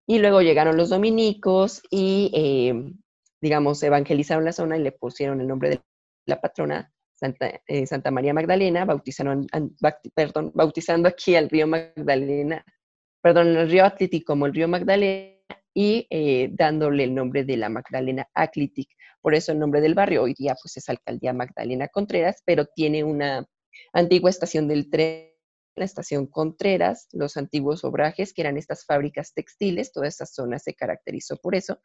y 0.06 0.18
luego 0.18 0.42
llegaron 0.42 0.76
los 0.76 0.90
dominicos 0.90 1.82
y, 1.90 2.30
eh, 2.34 2.92
digamos, 3.40 3.82
evangelizaron 3.82 4.44
la 4.44 4.52
zona 4.52 4.76
y 4.76 4.82
le 4.82 4.92
pusieron 4.92 5.40
el 5.40 5.48
nombre 5.48 5.70
de 5.70 5.80
la 6.26 6.40
patrona 6.40 6.92
Santa, 7.14 7.60
eh, 7.66 8.10
María 8.10 8.34
Magdalena, 8.34 8.84
bautizaron, 8.84 9.46
bautizando 10.52 11.08
aquí 11.08 11.36
al 11.36 11.48
río 11.48 11.66
Magdalena, 11.66 12.64
perdón, 13.24 13.56
el 13.56 13.70
río 13.70 13.86
Atlitic 13.86 14.26
como 14.26 14.44
el 14.44 14.52
río 14.52 14.68
Magdalena 14.68 15.32
y 15.72 16.06
eh, 16.10 16.50
dándole 16.52 17.04
el 17.04 17.14
nombre 17.14 17.42
de 17.42 17.56
la 17.56 17.70
Magdalena 17.70 18.28
Atlitic. 18.34 18.90
Por 19.22 19.34
eso 19.34 19.50
el 19.50 19.58
nombre 19.58 19.80
del 19.80 19.94
barrio 19.94 20.24
hoy 20.24 20.34
día 20.34 20.54
pues 20.62 20.76
es 20.76 20.90
Alcaldía 20.90 21.32
Magdalena 21.32 21.88
Contreras, 21.88 22.42
pero 22.44 22.66
tiene 22.66 23.02
una 23.02 23.46
antigua 23.94 24.28
estación 24.28 24.68
del 24.68 24.90
tren 24.90 25.30
la 25.74 25.86
estación 25.86 26.26
Contreras, 26.26 27.08
los 27.12 27.38
antiguos 27.38 27.82
obrajes, 27.82 28.34
que 28.34 28.42
eran 28.42 28.58
estas 28.58 28.84
fábricas 28.84 29.32
textiles, 29.32 29.90
toda 29.90 30.06
esa 30.06 30.26
zona 30.26 30.58
se 30.58 30.74
caracterizó 30.74 31.38
por 31.38 31.54
eso, 31.54 31.80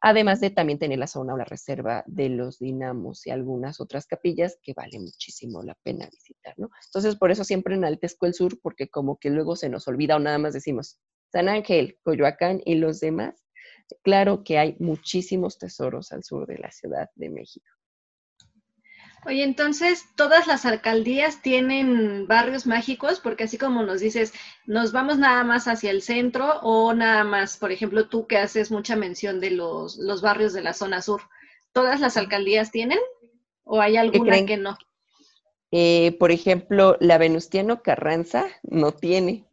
además 0.00 0.40
de 0.40 0.50
también 0.50 0.78
tener 0.78 0.98
la 0.98 1.06
zona 1.06 1.34
o 1.34 1.36
la 1.36 1.44
reserva 1.44 2.04
de 2.06 2.28
los 2.28 2.58
dinamos 2.58 3.26
y 3.26 3.30
algunas 3.30 3.80
otras 3.80 4.06
capillas 4.06 4.58
que 4.62 4.74
vale 4.74 4.98
muchísimo 4.98 5.62
la 5.62 5.74
pena 5.82 6.08
visitar, 6.10 6.54
¿no? 6.58 6.70
Entonces, 6.86 7.16
por 7.16 7.30
eso 7.30 7.44
siempre 7.44 7.74
enaltezco 7.74 8.26
el 8.26 8.34
sur, 8.34 8.60
porque 8.60 8.88
como 8.88 9.18
que 9.18 9.30
luego 9.30 9.56
se 9.56 9.68
nos 9.68 9.88
olvida 9.88 10.16
o 10.16 10.18
nada 10.18 10.38
más 10.38 10.54
decimos 10.54 10.98
San 11.32 11.48
Ángel, 11.48 11.98
Coyoacán 12.02 12.60
y 12.64 12.76
los 12.76 13.00
demás. 13.00 13.44
Claro 14.02 14.44
que 14.44 14.58
hay 14.58 14.76
muchísimos 14.78 15.58
tesoros 15.58 16.12
al 16.12 16.22
sur 16.22 16.46
de 16.46 16.58
la 16.58 16.70
Ciudad 16.70 17.10
de 17.16 17.30
México. 17.30 17.73
Oye, 19.26 19.42
entonces, 19.42 20.04
¿todas 20.16 20.46
las 20.46 20.66
alcaldías 20.66 21.40
tienen 21.40 22.26
barrios 22.26 22.66
mágicos? 22.66 23.20
Porque 23.20 23.44
así 23.44 23.56
como 23.56 23.82
nos 23.82 24.00
dices, 24.00 24.32
¿nos 24.66 24.92
vamos 24.92 25.18
nada 25.18 25.44
más 25.44 25.66
hacia 25.66 25.90
el 25.90 26.02
centro 26.02 26.60
o 26.60 26.92
nada 26.92 27.24
más, 27.24 27.56
por 27.56 27.72
ejemplo, 27.72 28.08
tú 28.08 28.26
que 28.26 28.36
haces 28.36 28.70
mucha 28.70 28.96
mención 28.96 29.40
de 29.40 29.50
los, 29.50 29.96
los 29.96 30.20
barrios 30.20 30.52
de 30.52 30.62
la 30.62 30.74
zona 30.74 31.00
sur, 31.00 31.22
¿todas 31.72 32.00
las 32.00 32.16
alcaldías 32.16 32.70
tienen? 32.70 32.98
¿O 33.64 33.80
hay 33.80 33.96
alguna 33.96 34.44
que 34.44 34.58
no? 34.58 34.76
Eh, 35.70 36.16
por 36.20 36.30
ejemplo, 36.30 36.96
la 37.00 37.18
Venustiano 37.18 37.82
Carranza 37.82 38.46
no 38.62 38.92
tiene. 38.92 39.44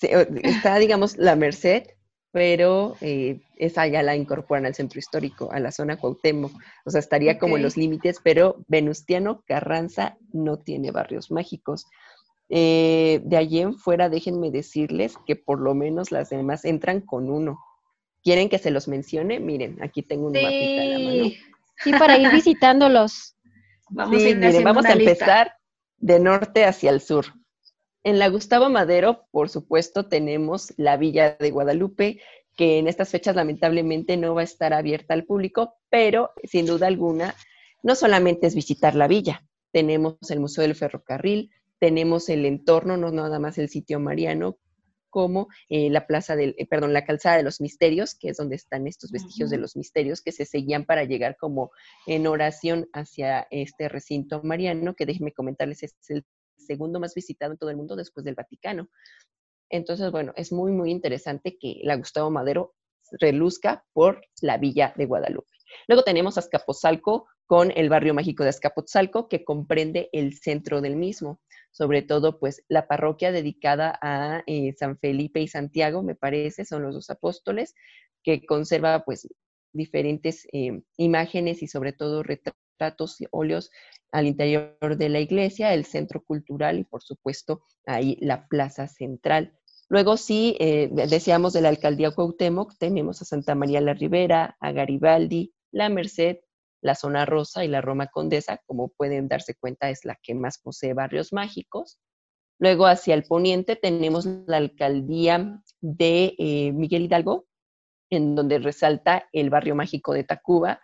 Está, 0.00 0.78
digamos, 0.78 1.16
la 1.18 1.34
Merced, 1.34 1.88
pero 2.30 2.96
eh, 3.00 3.40
esa 3.56 3.86
ya 3.86 4.02
la 4.02 4.16
incorporan 4.16 4.66
al 4.66 4.74
centro 4.74 4.98
histórico, 4.98 5.50
a 5.52 5.60
la 5.60 5.72
zona 5.72 5.96
Cuauhtémoc. 5.96 6.52
O 6.84 6.90
sea, 6.90 7.00
estaría 7.00 7.38
como 7.38 7.56
en 7.56 7.62
los 7.62 7.76
límites, 7.76 8.20
pero 8.22 8.56
Venustiano 8.68 9.42
Carranza 9.46 10.16
no 10.32 10.58
tiene 10.58 10.90
barrios 10.90 11.30
mágicos. 11.30 11.86
Eh, 12.50 13.20
de 13.24 13.36
allí 13.36 13.60
en 13.60 13.74
fuera, 13.74 14.08
déjenme 14.08 14.50
decirles 14.50 15.16
que 15.26 15.36
por 15.36 15.60
lo 15.60 15.74
menos 15.74 16.12
las 16.12 16.30
demás 16.30 16.64
entran 16.64 17.00
con 17.00 17.30
uno. 17.30 17.58
¿Quieren 18.22 18.48
que 18.48 18.58
se 18.58 18.70
los 18.70 18.88
mencione? 18.88 19.40
Miren, 19.40 19.82
aquí 19.82 20.02
tengo 20.02 20.26
un 20.26 20.32
mapita 20.32 20.50
en 20.50 20.92
la 20.92 20.98
mano. 20.98 21.30
Sí, 21.80 21.92
para 21.92 22.18
ir 22.18 22.28
visitándolos. 22.32 23.36
Vamos 23.90 24.20
a, 24.20 24.34
miren, 24.34 24.64
vamos 24.64 24.84
a 24.84 24.94
empezar 24.94 25.52
de 25.98 26.18
norte 26.18 26.64
hacia 26.64 26.90
el 26.90 27.00
sur. 27.00 27.26
En 28.04 28.18
la 28.18 28.28
Gustavo 28.28 28.68
Madero, 28.68 29.26
por 29.30 29.48
supuesto, 29.48 30.06
tenemos 30.06 30.72
la 30.76 30.96
Villa 30.96 31.36
de 31.38 31.50
Guadalupe, 31.50 32.20
que 32.56 32.78
en 32.78 32.88
estas 32.88 33.10
fechas 33.10 33.36
lamentablemente 33.36 34.16
no 34.16 34.34
va 34.34 34.40
a 34.42 34.44
estar 34.44 34.72
abierta 34.72 35.14
al 35.14 35.24
público, 35.24 35.76
pero 35.90 36.30
sin 36.44 36.66
duda 36.66 36.86
alguna, 36.86 37.34
no 37.82 37.94
solamente 37.94 38.46
es 38.46 38.54
visitar 38.54 38.94
la 38.94 39.06
villa, 39.06 39.44
tenemos 39.72 40.16
el 40.30 40.40
Museo 40.40 40.62
del 40.62 40.74
Ferrocarril, 40.74 41.50
tenemos 41.78 42.28
el 42.28 42.44
entorno, 42.46 42.96
no 42.96 43.10
nada 43.12 43.38
más 43.38 43.58
el 43.58 43.68
sitio 43.68 44.00
mariano, 44.00 44.58
como 45.10 45.48
eh, 45.68 45.90
la 45.90 46.06
plaza 46.06 46.36
del, 46.36 46.54
eh, 46.58 46.66
perdón, 46.66 46.92
la 46.92 47.04
calzada 47.04 47.36
de 47.36 47.42
los 47.42 47.60
misterios, 47.60 48.14
que 48.14 48.28
es 48.30 48.36
donde 48.36 48.56
están 48.56 48.86
estos 48.86 49.10
vestigios 49.10 49.50
de 49.50 49.58
los 49.58 49.76
misterios 49.76 50.20
que 50.20 50.32
se 50.32 50.44
seguían 50.44 50.84
para 50.84 51.04
llegar 51.04 51.36
como 51.36 51.70
en 52.06 52.26
oración 52.26 52.88
hacia 52.92 53.46
este 53.50 53.88
recinto 53.88 54.42
mariano, 54.42 54.94
que 54.94 55.06
déjenme 55.06 55.32
comentarles, 55.32 55.82
es 55.82 55.94
el 56.08 56.24
segundo 56.58 57.00
más 57.00 57.14
visitado 57.14 57.52
en 57.52 57.58
todo 57.58 57.70
el 57.70 57.76
mundo 57.76 57.96
después 57.96 58.24
del 58.24 58.34
Vaticano. 58.34 58.88
Entonces, 59.70 60.10
bueno, 60.10 60.32
es 60.36 60.52
muy, 60.52 60.72
muy 60.72 60.90
interesante 60.90 61.58
que 61.58 61.80
la 61.82 61.96
Gustavo 61.96 62.30
Madero 62.30 62.74
reluzca 63.20 63.84
por 63.92 64.20
la 64.42 64.58
Villa 64.58 64.94
de 64.96 65.06
Guadalupe. 65.06 65.50
Luego 65.86 66.02
tenemos 66.02 66.38
Azcapotzalco 66.38 67.26
con 67.46 67.72
el 67.74 67.88
barrio 67.88 68.14
mágico 68.14 68.42
de 68.42 68.50
Azcapotzalco, 68.50 69.28
que 69.28 69.44
comprende 69.44 70.10
el 70.12 70.34
centro 70.38 70.80
del 70.80 70.96
mismo, 70.96 71.40
sobre 71.70 72.02
todo 72.02 72.38
pues 72.38 72.62
la 72.68 72.86
parroquia 72.86 73.32
dedicada 73.32 73.98
a 74.02 74.42
eh, 74.46 74.74
San 74.78 74.98
Felipe 74.98 75.40
y 75.40 75.48
Santiago, 75.48 76.02
me 76.02 76.14
parece, 76.14 76.64
son 76.64 76.82
los 76.82 76.94
dos 76.94 77.10
apóstoles, 77.10 77.74
que 78.22 78.44
conserva 78.44 79.04
pues 79.04 79.28
diferentes 79.72 80.46
eh, 80.52 80.82
imágenes 80.96 81.62
y 81.62 81.68
sobre 81.68 81.92
todo 81.92 82.22
retratos 82.78 83.20
y 83.20 83.26
óleos 83.30 83.70
al 84.12 84.26
interior 84.26 84.96
de 84.96 85.08
la 85.08 85.20
iglesia, 85.20 85.74
el 85.74 85.84
centro 85.84 86.22
cultural 86.22 86.78
y 86.78 86.84
por 86.84 87.02
supuesto 87.02 87.62
ahí 87.84 88.16
la 88.20 88.46
plaza 88.48 88.86
central. 88.86 89.52
Luego 89.90 90.16
sí, 90.16 90.56
eh, 90.60 90.90
decíamos 90.92 91.52
de 91.52 91.62
la 91.62 91.70
alcaldía 91.70 92.10
Cuauhtémoc, 92.10 92.76
tenemos 92.78 93.20
a 93.22 93.24
Santa 93.24 93.54
María 93.54 93.80
la 93.80 93.94
Ribera, 93.94 94.56
a 94.60 94.72
Garibaldi, 94.72 95.52
la 95.72 95.88
Merced, 95.88 96.38
la 96.82 96.94
zona 96.94 97.24
rosa 97.24 97.64
y 97.64 97.68
la 97.68 97.80
Roma 97.80 98.06
Condesa, 98.06 98.60
como 98.66 98.88
pueden 98.88 99.28
darse 99.28 99.54
cuenta, 99.54 99.90
es 99.90 100.04
la 100.04 100.16
que 100.22 100.34
más 100.34 100.58
posee 100.58 100.94
barrios 100.94 101.32
mágicos. 101.32 101.98
Luego 102.60 102.86
hacia 102.86 103.14
el 103.14 103.24
poniente 103.24 103.76
tenemos 103.76 104.26
la 104.46 104.58
alcaldía 104.58 105.62
de 105.80 106.34
eh, 106.38 106.72
Miguel 106.72 107.02
Hidalgo, 107.02 107.46
en 108.10 108.34
donde 108.34 108.58
resalta 108.58 109.28
el 109.32 109.50
barrio 109.50 109.74
mágico 109.74 110.12
de 110.12 110.24
Tacuba, 110.24 110.80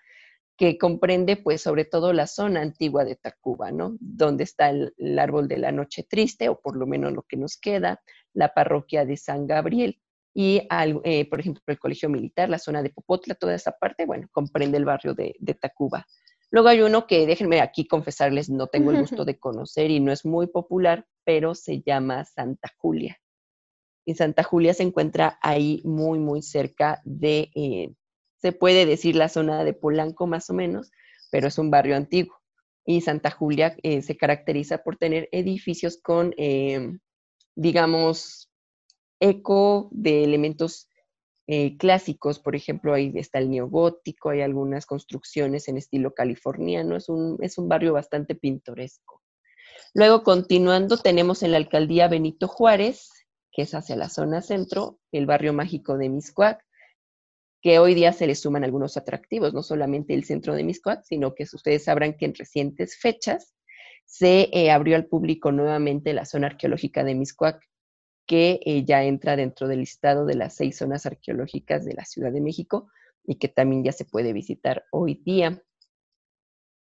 que 0.57 0.79
comprende 0.79 1.37
pues 1.37 1.63
sobre 1.63 1.85
todo 1.85 2.13
la 2.13 2.27
zona 2.27 2.61
antigua 2.61 3.05
de 3.05 3.17
Tacuba, 3.17 3.73
¿no? 3.73 3.97
Donde 4.01 4.45
está 4.45 4.71
el, 4.71 4.93
árbol 5.19 5.49
de 5.49 5.59
la 5.59 5.73
noche 5.73 6.05
triste, 6.09 6.49
o 6.49 6.61
por 6.61 6.77
lo 6.77 6.87
menos 6.87 7.13
lo 7.13 7.23
que 7.23 7.37
nos 7.37 7.57
queda, 7.57 8.01
la 8.33 8.55
parroquia 8.55 9.05
de 9.05 9.17
San 9.17 9.47
Gabriel 9.47 9.99
y, 10.35 10.67
eh, 11.05 11.29
por 11.31 11.41
ejemplo, 11.41 11.63
el 11.67 11.79
colegio 11.79 12.09
militar, 12.09 12.49
la 12.49 12.59
zona 12.59 12.83
de 12.83 12.91
Popotla, 12.91 13.35
toda 13.35 13.55
esa 13.55 13.73
parte, 13.73 14.05
bueno, 14.05 14.29
comprende 14.33 14.77
el 14.77 14.85
barrio 14.85 15.15
de, 15.15 15.37
de 15.39 15.55
Tacuba. 15.55 16.07
Luego 16.51 16.69
hay 16.69 16.83
uno 16.83 17.07
que, 17.07 17.27
déjenme 17.27 17.61
aquí 17.61 17.87
confesarles, 17.87 18.51
no 18.51 18.67
tengo 18.67 18.91
el 18.91 19.01
gusto 19.01 19.25
de 19.25 19.39
conocer 19.39 19.91
y 19.91 20.01
no 20.01 20.13
es 20.13 20.25
muy 20.25 20.49
popular, 20.49 21.07
pero 21.25 21.55
se 21.55 21.83
llama 21.83 22.25
Santa 22.25 22.71
Julia. 22.79 23.17
Y 24.05 24.15
Santa 24.15 24.43
Julia 24.43 24.75
se 24.75 24.83
encuentra 24.83 25.39
ahí 25.41 25.81
muy, 25.85 26.19
muy 26.19 26.43
cerca 26.43 27.01
de, 27.05 27.51
eh, 27.55 27.95
se 28.45 28.53
puede 28.53 28.85
decir 28.85 29.17
la 29.17 29.31
zona 29.31 29.65
de 29.65 29.73
Polanco 29.73 30.27
más 30.27 30.51
o 30.51 30.53
menos, 30.53 30.93
pero 31.31 31.49
es 31.49 31.57
un 31.57 31.71
barrio 31.71 31.97
antiguo. 31.97 32.43
Y 32.85 33.01
Santa 33.01 33.31
Julia 33.31 33.75
eh, 33.83 34.03
se 34.03 34.19
caracteriza 34.19 34.85
por 34.85 34.99
tener 34.99 35.31
edificios 35.33 35.97
con, 35.97 36.35
eh, 36.37 36.93
digamos, 37.57 38.51
eco 39.19 39.89
de 39.93 40.25
elementos 40.25 40.91
eh, 41.47 41.79
clásicos, 41.79 42.39
por 42.39 42.55
ejemplo, 42.55 42.93
ahí 42.93 43.15
está 43.15 43.39
el 43.39 43.49
neogótico, 43.49 44.29
hay 44.29 44.43
algunas 44.43 44.85
construcciones 44.85 45.67
en 45.69 45.79
estilo 45.79 46.13
californiano, 46.13 46.97
es 46.97 47.09
un, 47.09 47.39
es 47.41 47.57
un 47.57 47.67
barrio 47.67 47.95
bastante 47.95 48.35
pintoresco. 48.35 49.23
Luego, 49.95 50.23
continuando, 50.23 50.99
tenemos 50.99 51.43
en 51.43 51.53
la 51.53 51.57
alcaldía 51.57 52.09
Benito 52.09 52.47
Juárez, 52.47 53.09
que 53.53 53.63
es 53.63 53.75
hacia 53.75 53.97
la 53.97 54.11
zona 54.11 54.43
centro, 54.43 54.99
el 55.13 55.25
barrio 55.25 55.55
mágico 55.55 55.97
de 55.97 56.11
Miscuac, 56.11 56.63
que 57.65 57.79
hoy 57.79 57.95
día 57.95 58.13
se 58.13 58.27
le 58.27 58.35
suman 58.35 58.63
algunos 58.63 58.99
atractivos, 58.99 59.55
no 59.55 59.63
solamente 59.63 60.13
el 60.13 60.25
centro 60.25 60.55
de 60.55 60.63
Miscuac, 60.65 61.03
sino 61.03 61.35
que 61.35 61.45
ustedes 61.45 61.85
sabrán 61.85 62.13
que 62.13 62.27
en 62.27 62.35
recientes 62.35 62.99
fechas 62.99 63.55
se 64.05 64.51
eh, 64.53 64.71
abrió 64.71 64.97
al 64.97 65.07
público 65.07 65.51
nuevamente 65.51 66.13
la 66.13 66.27
zona 66.27 66.49
arqueológica 66.49 67.05
de 67.05 67.15
Miscuac, 67.15 67.67
que 68.27 68.61
eh, 68.67 68.85
ya 68.85 69.03
entra 69.05 69.35
dentro 69.35 69.67
del 69.67 69.81
listado 69.81 70.27
de 70.27 70.35
las 70.35 70.57
seis 70.57 70.77
zonas 70.77 71.07
arqueológicas 71.07 71.87
de 71.87 71.95
la 71.95 72.05
Ciudad 72.05 72.31
de 72.33 72.43
México 72.43 72.91
y 73.25 73.37
que 73.37 73.49
también 73.49 73.83
ya 73.83 73.93
se 73.93 74.05
puede 74.05 74.35
visitar 74.35 74.85
hoy 74.93 75.23
día. 75.25 75.63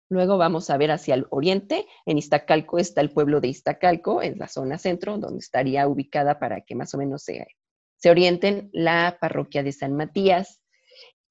Luego 0.09 0.39
vamos 0.39 0.71
a 0.71 0.77
ver 0.77 0.89
hacia 0.89 1.13
el 1.13 1.27
oriente. 1.29 1.85
En 2.07 2.17
Iztacalco 2.17 2.79
está 2.79 3.01
el 3.01 3.11
pueblo 3.11 3.39
de 3.39 3.49
Iztacalco, 3.49 4.23
en 4.23 4.39
la 4.39 4.47
zona 4.47 4.79
centro, 4.79 5.19
donde 5.19 5.41
estaría 5.41 5.87
ubicada 5.87 6.39
para 6.39 6.61
que 6.61 6.73
más 6.73 6.91
o 6.95 6.97
menos 6.97 7.21
se, 7.21 7.45
se 8.05 8.11
orienten 8.11 8.69
la 8.71 9.17
parroquia 9.19 9.63
de 9.63 9.71
San 9.71 9.95
Matías. 9.95 10.61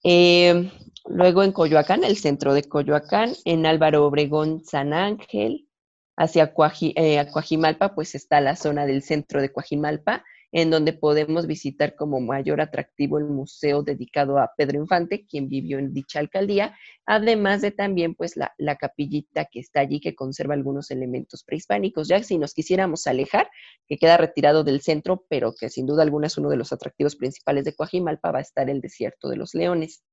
Eh, 0.02 0.72
luego 1.06 1.44
en 1.44 1.52
Coyoacán, 1.52 2.02
el 2.02 2.16
centro 2.16 2.52
de 2.52 2.64
Coyoacán, 2.64 3.32
en 3.44 3.64
Álvaro 3.64 4.04
Obregón, 4.04 4.64
San 4.64 4.92
Ángel, 4.92 5.68
hacia 6.16 6.52
eh, 6.80 7.26
Coajimalpa, 7.32 7.94
pues 7.94 8.16
está 8.16 8.40
la 8.40 8.56
zona 8.56 8.86
del 8.86 9.04
centro 9.04 9.40
de 9.40 9.52
Coajimalpa, 9.52 10.24
en 10.56 10.70
donde 10.70 10.92
podemos 10.92 11.48
visitar 11.48 11.96
como 11.96 12.20
mayor 12.20 12.60
atractivo 12.60 13.18
el 13.18 13.24
museo 13.24 13.82
dedicado 13.82 14.38
a 14.38 14.52
Pedro 14.56 14.78
Infante, 14.78 15.26
quien 15.26 15.48
vivió 15.48 15.80
en 15.80 15.92
dicha 15.92 16.20
alcaldía, 16.20 16.76
además 17.06 17.60
de 17.60 17.72
también 17.72 18.14
pues 18.14 18.36
la, 18.36 18.54
la 18.56 18.76
capillita 18.76 19.46
que 19.46 19.58
está 19.58 19.80
allí 19.80 19.98
que 19.98 20.14
conserva 20.14 20.54
algunos 20.54 20.92
elementos 20.92 21.42
prehispánicos. 21.42 22.06
Ya 22.06 22.22
si 22.22 22.38
nos 22.38 22.54
quisiéramos 22.54 23.08
alejar, 23.08 23.50
que 23.88 23.98
queda 23.98 24.16
retirado 24.16 24.62
del 24.62 24.80
centro, 24.80 25.24
pero 25.28 25.56
que 25.58 25.70
sin 25.70 25.86
duda 25.86 26.04
alguna 26.04 26.28
es 26.28 26.38
uno 26.38 26.50
de 26.50 26.56
los 26.56 26.72
atractivos 26.72 27.16
principales 27.16 27.64
de 27.64 27.74
Coajimalpa, 27.74 28.30
va 28.30 28.38
a 28.38 28.42
estar 28.42 28.70
el 28.70 28.80
desierto 28.80 29.28
de 29.28 29.36
los 29.36 29.54
leones. 29.54 30.04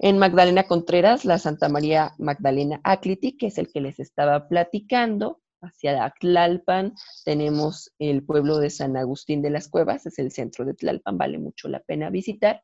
En 0.00 0.18
Magdalena 0.18 0.64
Contreras, 0.64 1.24
la 1.24 1.38
Santa 1.38 1.68
María 1.68 2.14
Magdalena 2.18 2.80
Acliti, 2.82 3.36
que 3.36 3.46
es 3.46 3.58
el 3.58 3.70
que 3.70 3.80
les 3.80 4.00
estaba 4.00 4.48
platicando. 4.48 5.40
Hacia 5.62 6.12
Tlalpan 6.20 6.94
tenemos 7.24 7.92
el 7.98 8.24
pueblo 8.24 8.58
de 8.58 8.70
San 8.70 8.96
Agustín 8.96 9.40
de 9.40 9.50
las 9.50 9.68
Cuevas, 9.68 10.04
es 10.06 10.18
el 10.18 10.32
centro 10.32 10.64
de 10.64 10.74
Tlalpan, 10.74 11.16
vale 11.16 11.38
mucho 11.38 11.68
la 11.68 11.80
pena 11.80 12.10
visitar. 12.10 12.62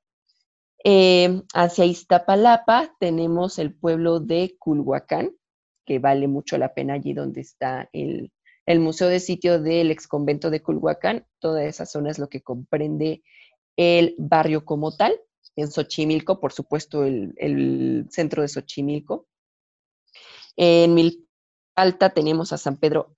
Eh, 0.85 1.43
hacia 1.55 1.85
Iztapalapa 1.85 2.95
tenemos 3.01 3.59
el 3.59 3.75
pueblo 3.75 4.21
de 4.21 4.57
Culhuacán, 4.59 5.31
que 5.87 5.99
vale 5.99 6.29
mucho 6.29 6.59
la 6.59 6.75
pena 6.75 6.95
allí 6.95 7.15
donde 7.15 7.41
está 7.41 7.89
el, 7.93 8.33
el 8.67 8.81
museo 8.81 9.09
de 9.09 9.21
sitio 9.21 9.61
del 9.61 9.91
ex 9.91 10.07
convento 10.07 10.51
de 10.51 10.63
Culhuacán. 10.63 11.27
Toda 11.39 11.65
esa 11.65 11.87
zona 11.87 12.11
es 12.11 12.19
lo 12.19 12.29
que 12.29 12.43
comprende 12.43 13.23
el 13.77 14.15
barrio 14.19 14.65
como 14.65 14.97
tal 14.97 15.19
en 15.59 15.71
Xochimilco, 15.71 16.39
por 16.39 16.53
supuesto, 16.53 17.05
el, 17.05 18.07
centro 18.11 18.43
de 18.43 18.49
Xochimilco. 18.49 19.27
En 20.57 20.95
Milpalta 21.79 22.11
tenemos 22.11 22.53
a 22.53 22.59
San 22.59 22.77
Pedro, 22.77 23.15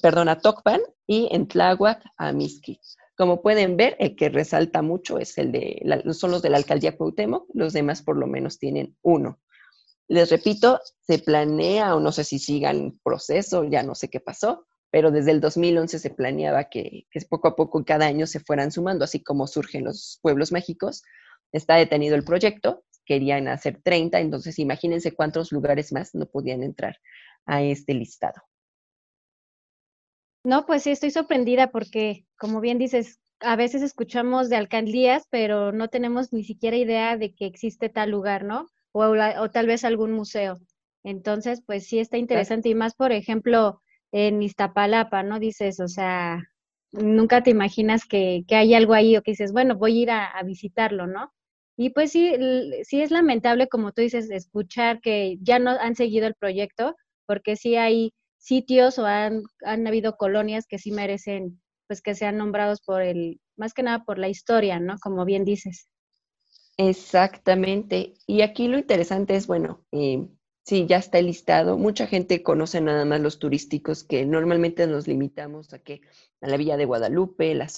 perdón, 0.00 0.30
a 0.30 0.38
Tocpan 0.38 0.80
y 1.06 1.28
en 1.30 1.46
Tláhuac 1.46 2.02
a 2.16 2.32
Mizqui. 2.32 2.80
Como 3.18 3.42
pueden 3.42 3.76
ver, 3.76 3.96
el 3.98 4.16
que 4.16 4.30
resalta 4.30 4.80
mucho 4.80 5.18
es 5.18 5.36
el 5.36 5.52
de, 5.52 5.82
son 6.12 6.30
los 6.30 6.40
de 6.40 6.48
la 6.48 6.56
alcaldía 6.56 6.96
Cuauhtémoc, 6.96 7.46
los 7.52 7.74
demás 7.74 8.00
por 8.00 8.16
lo 8.16 8.26
menos 8.26 8.58
tienen 8.58 8.96
uno. 9.02 9.40
Les 10.08 10.30
repito, 10.30 10.80
se 11.06 11.18
planea, 11.18 11.94
o 11.94 12.00
no 12.00 12.12
sé 12.12 12.24
si 12.24 12.38
sigan 12.38 12.98
proceso, 13.04 13.64
ya 13.64 13.82
no 13.82 13.94
sé 13.94 14.08
qué 14.08 14.20
pasó, 14.20 14.66
pero 14.90 15.10
desde 15.10 15.32
el 15.32 15.42
2011 15.42 15.98
se 15.98 16.10
planeaba 16.10 16.70
que, 16.70 17.06
que 17.10 17.20
poco 17.28 17.48
a 17.48 17.56
poco 17.56 17.84
cada 17.84 18.06
año 18.06 18.26
se 18.26 18.40
fueran 18.40 18.72
sumando, 18.72 19.04
así 19.04 19.22
como 19.22 19.46
surgen 19.46 19.84
los 19.84 20.18
pueblos 20.22 20.50
mágicos, 20.50 21.02
está 21.52 21.74
detenido 21.74 22.16
el 22.16 22.24
proyecto, 22.24 22.84
querían 23.04 23.48
hacer 23.48 23.82
30, 23.82 24.18
entonces 24.20 24.58
imagínense 24.58 25.12
cuántos 25.12 25.52
lugares 25.52 25.92
más 25.92 26.14
no 26.14 26.24
podían 26.24 26.62
entrar 26.62 26.96
a 27.46 27.62
este 27.62 27.94
listado. 27.94 28.42
No, 30.44 30.66
pues 30.66 30.82
sí, 30.82 30.90
estoy 30.90 31.10
sorprendida 31.10 31.70
porque, 31.70 32.24
como 32.38 32.60
bien 32.60 32.78
dices, 32.78 33.18
a 33.40 33.56
veces 33.56 33.82
escuchamos 33.82 34.48
de 34.48 34.56
alcaldías, 34.56 35.26
pero 35.30 35.72
no 35.72 35.88
tenemos 35.88 36.32
ni 36.32 36.44
siquiera 36.44 36.76
idea 36.76 37.16
de 37.16 37.34
que 37.34 37.46
existe 37.46 37.88
tal 37.88 38.10
lugar, 38.10 38.44
¿no? 38.44 38.68
O, 38.92 39.04
o 39.04 39.50
tal 39.50 39.66
vez 39.66 39.84
algún 39.84 40.12
museo. 40.12 40.58
Entonces, 41.02 41.62
pues 41.66 41.86
sí 41.86 41.98
está 41.98 42.16
interesante 42.16 42.68
y 42.68 42.74
más, 42.74 42.94
por 42.94 43.12
ejemplo, 43.12 43.82
en 44.12 44.42
Iztapalapa, 44.42 45.22
¿no? 45.22 45.38
Dices, 45.40 45.80
o 45.80 45.88
sea, 45.88 46.42
nunca 46.92 47.42
te 47.42 47.50
imaginas 47.50 48.06
que, 48.06 48.44
hay 48.50 48.74
algo 48.74 48.94
ahí 48.94 49.16
o 49.16 49.22
que 49.22 49.32
dices, 49.32 49.52
bueno, 49.52 49.76
voy 49.76 49.98
a 49.98 50.02
ir 50.02 50.10
a 50.10 50.42
visitarlo, 50.44 51.06
¿no? 51.06 51.32
Y 51.76 51.90
pues 51.90 52.10
sí, 52.12 52.32
sí 52.84 53.02
es 53.02 53.10
lamentable, 53.10 53.68
como 53.68 53.92
tú 53.92 54.00
dices, 54.00 54.30
escuchar 54.30 55.00
que 55.00 55.36
ya 55.42 55.58
no 55.58 55.70
han 55.70 55.94
seguido 55.94 56.26
el 56.26 56.34
proyecto, 56.34 56.96
porque 57.26 57.56
sí 57.56 57.76
hay 57.76 58.12
sitios 58.38 58.98
o 58.98 59.06
han, 59.06 59.42
han 59.64 59.86
habido 59.86 60.16
colonias 60.16 60.66
que 60.68 60.78
sí 60.78 60.92
merecen, 60.92 61.60
pues 61.86 62.00
que 62.00 62.14
sean 62.14 62.36
nombrados 62.36 62.80
por 62.80 63.02
el, 63.02 63.40
más 63.56 63.74
que 63.74 63.82
nada 63.82 64.04
por 64.04 64.18
la 64.18 64.28
historia, 64.28 64.80
¿no? 64.80 64.96
Como 65.00 65.24
bien 65.24 65.44
dices. 65.44 65.88
Exactamente. 66.76 68.14
Y 68.26 68.42
aquí 68.42 68.68
lo 68.68 68.78
interesante 68.78 69.34
es, 69.34 69.46
bueno, 69.46 69.84
eh, 69.92 70.26
sí, 70.64 70.86
ya 70.86 70.98
está 70.98 71.20
listado. 71.22 71.78
Mucha 71.78 72.06
gente 72.06 72.42
conoce 72.42 72.80
nada 72.80 73.04
más 73.04 73.20
los 73.20 73.38
turísticos 73.38 74.04
que 74.04 74.26
normalmente 74.26 74.86
nos 74.86 75.08
limitamos 75.08 75.72
a 75.72 75.78
que 75.78 76.02
a 76.40 76.48
la 76.48 76.56
Villa 76.56 76.76
de 76.76 76.84
Guadalupe, 76.84 77.54
la 77.54 77.68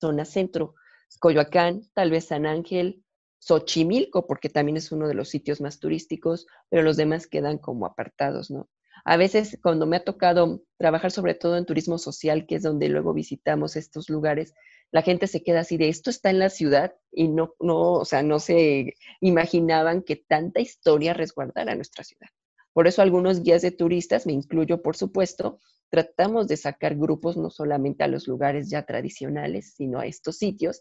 zona 0.00 0.24
centro, 0.24 0.74
Coyoacán, 1.18 1.82
tal 1.94 2.10
vez 2.10 2.26
San 2.26 2.46
Ángel, 2.46 3.04
Xochimilco, 3.38 4.26
porque 4.26 4.48
también 4.48 4.76
es 4.76 4.92
uno 4.92 5.08
de 5.08 5.14
los 5.14 5.28
sitios 5.28 5.60
más 5.60 5.80
turísticos, 5.80 6.46
pero 6.68 6.82
los 6.82 6.96
demás 6.96 7.26
quedan 7.26 7.58
como 7.58 7.86
apartados, 7.86 8.50
¿no? 8.50 8.68
A 9.04 9.16
veces 9.16 9.58
cuando 9.62 9.86
me 9.86 9.96
ha 9.96 10.04
tocado 10.04 10.62
trabajar 10.78 11.10
sobre 11.10 11.34
todo 11.34 11.56
en 11.56 11.66
turismo 11.66 11.98
social, 11.98 12.46
que 12.46 12.56
es 12.56 12.62
donde 12.62 12.88
luego 12.88 13.12
visitamos 13.12 13.76
estos 13.76 14.08
lugares, 14.08 14.54
la 14.92 15.02
gente 15.02 15.26
se 15.26 15.42
queda 15.42 15.60
así 15.60 15.76
de 15.76 15.88
esto 15.88 16.10
está 16.10 16.30
en 16.30 16.38
la 16.38 16.50
ciudad 16.50 16.94
y 17.10 17.28
no, 17.28 17.54
no, 17.60 17.92
o 17.92 18.04
sea, 18.04 18.22
no 18.22 18.38
se 18.38 18.94
imaginaban 19.20 20.02
que 20.02 20.16
tanta 20.16 20.60
historia 20.60 21.14
resguardara 21.14 21.74
nuestra 21.74 22.04
ciudad. 22.04 22.28
Por 22.72 22.86
eso 22.86 23.02
algunos 23.02 23.42
guías 23.42 23.62
de 23.62 23.70
turistas, 23.70 24.26
me 24.26 24.32
incluyo 24.32 24.82
por 24.82 24.96
supuesto, 24.96 25.58
tratamos 25.90 26.48
de 26.48 26.56
sacar 26.56 26.94
grupos 26.96 27.36
no 27.36 27.50
solamente 27.50 28.04
a 28.04 28.08
los 28.08 28.28
lugares 28.28 28.70
ya 28.70 28.84
tradicionales, 28.84 29.74
sino 29.74 29.98
a 29.98 30.06
estos 30.06 30.38
sitios 30.38 30.80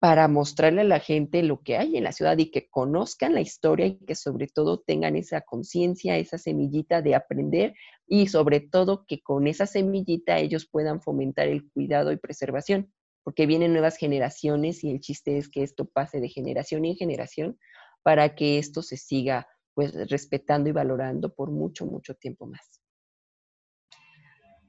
para 0.00 0.28
mostrarle 0.28 0.80
a 0.80 0.84
la 0.84 0.98
gente 0.98 1.42
lo 1.42 1.60
que 1.60 1.76
hay 1.76 1.98
en 1.98 2.04
la 2.04 2.12
ciudad 2.12 2.38
y 2.38 2.50
que 2.50 2.70
conozcan 2.70 3.34
la 3.34 3.42
historia 3.42 3.86
y 3.86 3.98
que 3.98 4.14
sobre 4.14 4.48
todo 4.48 4.80
tengan 4.80 5.14
esa 5.14 5.42
conciencia, 5.42 6.16
esa 6.16 6.38
semillita 6.38 7.02
de 7.02 7.14
aprender 7.14 7.74
y 8.06 8.28
sobre 8.28 8.60
todo 8.60 9.04
que 9.06 9.20
con 9.20 9.46
esa 9.46 9.66
semillita 9.66 10.38
ellos 10.38 10.66
puedan 10.66 11.02
fomentar 11.02 11.48
el 11.48 11.70
cuidado 11.70 12.12
y 12.12 12.16
preservación, 12.16 12.90
porque 13.22 13.44
vienen 13.44 13.72
nuevas 13.72 13.98
generaciones 13.98 14.82
y 14.84 14.90
el 14.90 15.00
chiste 15.00 15.36
es 15.36 15.50
que 15.50 15.62
esto 15.62 15.84
pase 15.84 16.18
de 16.20 16.30
generación 16.30 16.86
en 16.86 16.96
generación 16.96 17.58
para 18.02 18.34
que 18.34 18.58
esto 18.58 18.80
se 18.82 18.96
siga 18.96 19.48
pues 19.74 19.92
respetando 20.08 20.70
y 20.70 20.72
valorando 20.72 21.34
por 21.34 21.50
mucho, 21.50 21.84
mucho 21.84 22.14
tiempo 22.14 22.46
más. 22.46 22.79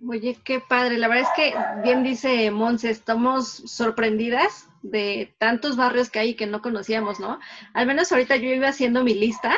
Oye, 0.08 0.38
qué 0.44 0.60
padre. 0.60 0.98
La 0.98 1.08
verdad 1.08 1.30
es 1.30 1.36
que, 1.36 1.56
bien 1.84 2.04
dice 2.04 2.50
Monse, 2.50 2.90
estamos 2.90 3.48
sorprendidas 3.48 4.68
de 4.82 5.36
tantos 5.38 5.76
barrios 5.76 6.10
que 6.10 6.20
hay 6.20 6.36
que 6.36 6.48
no 6.48 6.62
conocíamos, 6.62 7.20
¿no? 7.20 7.40
Al 7.74 7.86
menos 7.86 8.12
ahorita 8.12 8.36
yo 8.38 8.50
iba 8.50 8.68
haciendo 8.68 9.04
mi 9.04 9.14
lista 9.14 9.54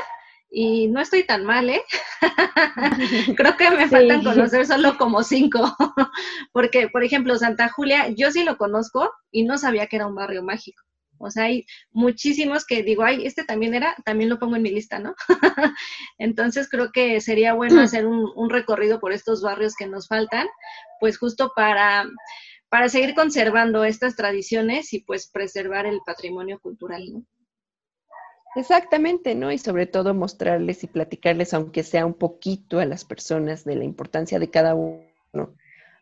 y 0.49 0.88
no 0.88 0.99
estoy 0.99 1.23
tan 1.23 1.45
mal, 1.45 1.69
¿eh? 1.69 1.82
Creo 3.38 3.56
que 3.56 3.71
me 3.71 3.88
faltan 3.88 4.23
conocer 4.23 4.65
solo 4.65 4.97
como 4.97 5.23
cinco, 5.23 5.75
porque, 6.51 6.89
por 6.89 7.03
ejemplo, 7.03 7.38
Santa 7.38 7.69
Julia, 7.69 8.10
yo 8.10 8.29
sí 8.32 8.43
lo 8.43 8.58
conozco 8.58 9.12
y 9.32 9.43
no 9.43 9.58
sabía 9.58 9.88
que 9.88 9.95
era 9.95 10.08
un 10.08 10.15
barrio 10.15 10.43
mágico. 10.43 10.84
O 11.23 11.31
sea, 11.31 11.45
hay 11.45 11.65
muchísimos 11.91 12.65
que 12.65 12.83
digo, 12.83 13.03
ay, 13.03 13.25
este 13.25 13.43
también 13.43 13.73
era, 13.73 13.95
también 14.05 14.29
lo 14.29 14.39
pongo 14.39 14.55
en 14.55 14.62
mi 14.62 14.71
lista, 14.71 14.99
¿no? 14.99 15.15
Entonces 16.17 16.69
creo 16.69 16.91
que 16.91 17.21
sería 17.21 17.53
bueno 17.53 17.81
hacer 17.81 18.05
un, 18.05 18.49
recorrido 18.49 18.99
por 18.99 19.13
estos 19.13 19.41
barrios 19.41 19.75
que 19.75 19.88
nos 19.88 20.07
faltan, 20.07 20.47
pues 20.99 21.17
justo 21.17 21.51
para, 21.55 22.05
para 22.69 22.89
seguir 22.89 23.15
conservando 23.15 23.83
estas 23.83 24.15
tradiciones 24.15 24.93
y 24.93 24.99
pues 24.99 25.27
preservar 25.27 25.86
el 25.86 26.01
patrimonio 26.05 26.59
cultural, 26.59 27.03
¿no? 27.12 27.25
Exactamente, 28.55 29.33
¿no? 29.33 29.51
Y 29.51 29.57
sobre 29.57 29.88
todo 29.88 30.13
mostrarles 30.13 30.83
y 30.83 30.88
platicarles, 30.88 31.55
aunque 31.55 31.81
sea 31.81 32.05
un 32.05 32.13
poquito 32.13 32.79
a 32.79 32.86
las 32.86 33.03
personas, 33.03 33.63
de 33.63 33.75
la 33.75 33.83
importancia 33.83 34.38
de 34.38 34.51
cada 34.51 34.75
uno 34.75 35.55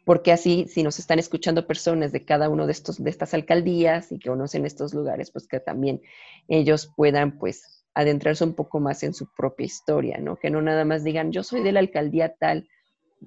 porque 0.06 0.32
así 0.32 0.66
si 0.68 0.84
nos 0.84 1.00
están 1.00 1.20
escuchando 1.20 1.68
personas 1.68 2.12
de 2.12 2.26
cada 2.26 2.50
uno 2.50 2.66
de 2.66 2.72
estos 2.72 3.04
de 3.04 3.10
estas 3.10 3.34
alcaldías 3.34 4.12
y 4.12 4.20
que 4.20 4.30
conocen 4.30 4.66
estos 4.66 4.94
lugares, 4.94 5.32
pues 5.32 5.48
que 5.48 5.60
también 5.60 6.02
ellos 6.48 6.92
puedan 6.96 7.38
pues 7.38 7.86
adentrarse 7.94 8.44
un 8.44 8.56
poco 8.56 8.80
más 8.80 9.04
en 9.04 9.14
su 9.14 9.28
propia 9.36 9.66
historia, 9.66 10.18
¿no? 10.18 10.38
Que 10.38 10.50
no 10.50 10.62
nada 10.62 10.86
más 10.86 11.04
digan, 11.04 11.32
"Yo 11.32 11.44
soy 11.44 11.62
de 11.62 11.72
la 11.72 11.80
alcaldía 11.80 12.34
tal" 12.36 12.68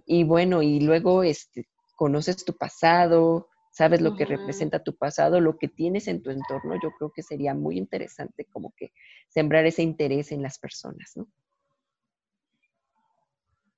y 0.06 0.24
bueno, 0.24 0.62
y 0.62 0.80
luego 0.80 1.22
este 1.22 1.68
conoces 1.96 2.44
tu 2.44 2.56
pasado, 2.56 3.48
sabes 3.70 4.00
lo 4.00 4.16
que 4.16 4.24
representa 4.24 4.82
tu 4.82 4.96
pasado, 4.96 5.40
lo 5.40 5.58
que 5.58 5.68
tienes 5.68 6.08
en 6.08 6.22
tu 6.22 6.30
entorno, 6.30 6.74
yo 6.82 6.90
creo 6.98 7.10
que 7.10 7.22
sería 7.22 7.54
muy 7.54 7.76
interesante 7.76 8.46
como 8.46 8.72
que 8.76 8.92
sembrar 9.28 9.66
ese 9.66 9.82
interés 9.82 10.32
en 10.32 10.42
las 10.42 10.58
personas, 10.58 11.12
¿no? 11.16 11.28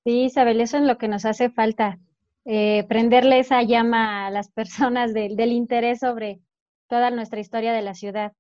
Sí, 0.05 0.25
Isabel, 0.25 0.61
eso 0.61 0.77
es 0.77 0.85
lo 0.85 0.99
que 0.99 1.09
nos 1.09 1.25
hace 1.25 1.51
falta, 1.51 1.99
eh, 2.47 2.85
prenderle 2.89 3.41
esa 3.41 3.63
llama 3.63 4.27
a 4.27 4.31
las 4.31 4.51
personas 4.51 5.13
del 5.13 5.53
interés 5.53 5.99
sobre 5.99 6.41
toda 6.89 7.11
nuestra 7.11 7.41
historia 7.41 7.73
de 7.73 7.83
la 7.83 7.95
ciudad. 7.95 8.33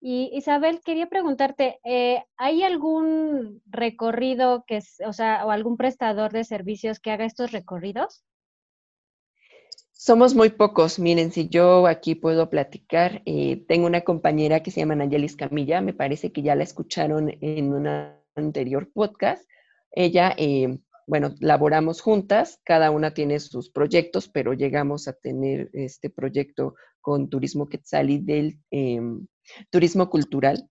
Y 0.00 0.30
Isabel, 0.32 0.80
quería 0.84 1.08
preguntarte, 1.08 1.78
eh, 1.84 2.24
¿hay 2.36 2.62
algún 2.62 3.62
recorrido 3.66 4.64
que, 4.66 4.80
o 5.06 5.12
sea, 5.12 5.46
o 5.46 5.50
algún 5.50 5.76
prestador 5.76 6.32
de 6.32 6.44
servicios 6.44 7.00
que 7.00 7.10
haga 7.10 7.24
estos 7.24 7.50
recorridos? 7.52 8.24
Somos 9.92 10.34
muy 10.34 10.50
pocos. 10.50 10.98
Miren, 10.98 11.32
si 11.32 11.48
yo 11.48 11.88
aquí 11.88 12.14
puedo 12.14 12.50
platicar, 12.50 13.22
eh, 13.24 13.64
tengo 13.66 13.86
una 13.86 14.02
compañera 14.02 14.62
que 14.62 14.70
se 14.70 14.80
llama 14.80 14.94
Nayelis 14.94 15.34
Camilla, 15.34 15.80
me 15.80 15.94
parece 15.94 16.32
que 16.32 16.42
ya 16.42 16.54
la 16.54 16.62
escucharon 16.62 17.36
en 17.40 17.72
un 17.72 17.88
anterior 18.36 18.90
podcast. 18.92 19.48
Ella 19.90 20.34
bueno, 21.08 21.34
laboramos 21.40 22.02
juntas, 22.02 22.60
cada 22.64 22.90
una 22.90 23.14
tiene 23.14 23.40
sus 23.40 23.70
proyectos, 23.70 24.28
pero 24.28 24.52
llegamos 24.52 25.08
a 25.08 25.14
tener 25.14 25.70
este 25.72 26.10
proyecto 26.10 26.74
con 27.00 27.30
Turismo 27.30 27.66
Quetzali 27.70 28.18
del 28.18 28.60
em, 28.70 29.26
turismo 29.70 30.10
cultural. 30.10 30.68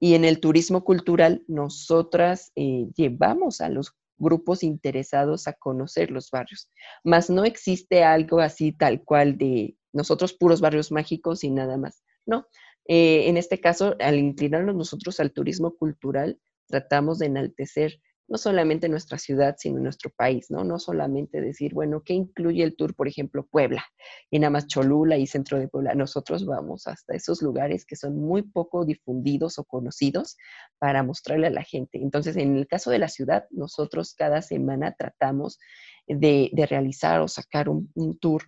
Y 0.00 0.14
en 0.14 0.24
el 0.24 0.40
turismo 0.40 0.82
cultural, 0.82 1.44
nosotras 1.46 2.50
eh, 2.56 2.88
llevamos 2.96 3.60
a 3.60 3.68
los 3.68 3.92
grupos 4.18 4.64
interesados 4.64 5.46
a 5.46 5.52
conocer 5.52 6.10
los 6.10 6.32
barrios. 6.32 6.68
Más 7.04 7.30
no 7.30 7.44
existe 7.44 8.02
algo 8.02 8.40
así 8.40 8.72
tal 8.72 9.04
cual 9.04 9.38
de 9.38 9.76
nosotros 9.92 10.34
puros 10.34 10.60
barrios 10.60 10.90
mágicos 10.90 11.44
y 11.44 11.50
nada 11.50 11.76
más. 11.76 12.02
No. 12.26 12.48
Eh, 12.88 13.28
en 13.28 13.36
este 13.36 13.60
caso, 13.60 13.94
al 14.00 14.18
inclinarnos 14.18 14.74
nosotros 14.74 15.20
al 15.20 15.32
turismo 15.32 15.76
cultural, 15.76 16.40
tratamos 16.66 17.20
de 17.20 17.26
enaltecer 17.26 18.00
no 18.28 18.38
solamente 18.38 18.88
nuestra 18.88 19.18
ciudad, 19.18 19.56
sino 19.58 19.78
nuestro 19.78 20.10
país, 20.10 20.50
¿no? 20.50 20.64
No 20.64 20.78
solamente 20.78 21.40
decir, 21.40 21.74
bueno, 21.74 22.02
¿qué 22.04 22.14
incluye 22.14 22.62
el 22.64 22.76
tour, 22.76 22.94
por 22.94 23.08
ejemplo, 23.08 23.46
Puebla? 23.46 23.84
Y 24.30 24.38
nada 24.38 24.50
más 24.50 24.66
Cholula 24.66 25.16
y 25.16 25.26
centro 25.26 25.58
de 25.58 25.68
Puebla. 25.68 25.94
Nosotros 25.94 26.44
vamos 26.44 26.86
hasta 26.86 27.14
esos 27.14 27.42
lugares 27.42 27.84
que 27.86 27.96
son 27.96 28.16
muy 28.18 28.42
poco 28.42 28.84
difundidos 28.84 29.58
o 29.58 29.64
conocidos 29.64 30.36
para 30.78 31.02
mostrarle 31.02 31.46
a 31.46 31.50
la 31.50 31.62
gente. 31.62 31.98
Entonces, 32.02 32.36
en 32.36 32.56
el 32.56 32.66
caso 32.66 32.90
de 32.90 32.98
la 32.98 33.08
ciudad, 33.08 33.46
nosotros 33.50 34.14
cada 34.14 34.42
semana 34.42 34.94
tratamos 34.98 35.58
de, 36.06 36.50
realizar 36.68 37.20
o 37.20 37.28
sacar 37.28 37.68
un, 37.68 37.90
tour 38.20 38.42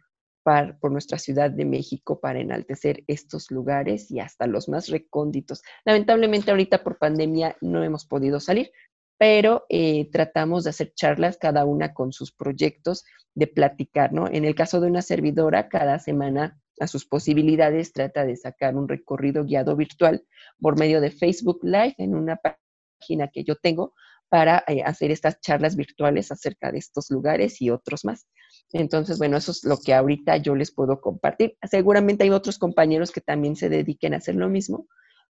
por 0.81 0.91
nuestra 0.91 1.19
Ciudad 1.19 1.51
de 1.51 1.67
México 1.67 2.21
para 2.21 2.41
enaltecer 2.41 3.05
estos 3.07 3.51
lugares 3.51 4.11
y 4.11 4.19
hasta 4.21 4.47
los 4.47 4.69
más 4.69 4.88
recónditos. 4.88 5.62
Lamentablemente 5.85 6.51
ahorita 6.51 6.83
por 6.83 6.97
pandemia 6.97 7.57
no 7.61 7.85
hemos 7.85 8.07
podido 8.07 8.41
salir, 8.41 8.71
pero 9.19 9.67
eh, 9.69 10.09
tratamos 10.11 10.65
de 10.65 10.71
hacer 10.71 10.93
charlas 10.95 11.37
cada 11.37 11.65
una 11.65 11.93
con 11.93 12.13
sus 12.13 12.33
proyectos, 12.33 13.05
de 13.35 13.49
platicar, 13.49 14.13
¿no? 14.13 14.29
En 14.29 14.45
el 14.45 14.55
caso 14.55 14.81
de 14.81 14.87
una 14.87 15.03
servidora, 15.03 15.69
cada 15.69 15.99
semana 15.99 16.59
a 16.81 16.87
sus 16.87 17.07
posibilidades 17.07 17.93
trata 17.93 18.25
de 18.25 18.37
sacar 18.37 18.77
un 18.77 18.89
recorrido 18.89 19.45
guiado 19.45 19.77
virtual 19.77 20.25
por 20.61 20.79
medio 20.79 21.01
de 21.01 21.11
Facebook 21.11 21.61
Live 21.63 21.95
en 21.99 22.15
una 22.15 22.37
página 22.37 23.29
que 23.29 23.45
yo 23.45 23.57
tengo 23.57 23.95
para 24.29 24.63
eh, 24.67 24.83
hacer 24.85 25.11
estas 25.11 25.41
charlas 25.41 25.75
virtuales 25.75 26.31
acerca 26.31 26.71
de 26.71 26.79
estos 26.79 27.11
lugares 27.11 27.61
y 27.61 27.71
otros 27.71 28.05
más. 28.05 28.27
Entonces, 28.73 29.19
bueno, 29.19 29.37
eso 29.39 29.53
es 29.53 29.65
lo 29.65 29.79
que 29.79 29.95
ahorita 29.95 30.37
yo 30.37 30.55
les 30.55 30.73
puedo 30.73 31.01
compartir. 31.01 31.57
Seguramente 31.69 32.25
hay 32.25 32.31
otros 32.31 32.59
compañeros 32.59 33.11
que 33.11 33.21
también 33.21 33.57
se 33.57 33.69
dediquen 33.69 34.15
a 34.15 34.19
hacer 34.19 34.35
lo 34.35 34.49
mismo, 34.49 34.87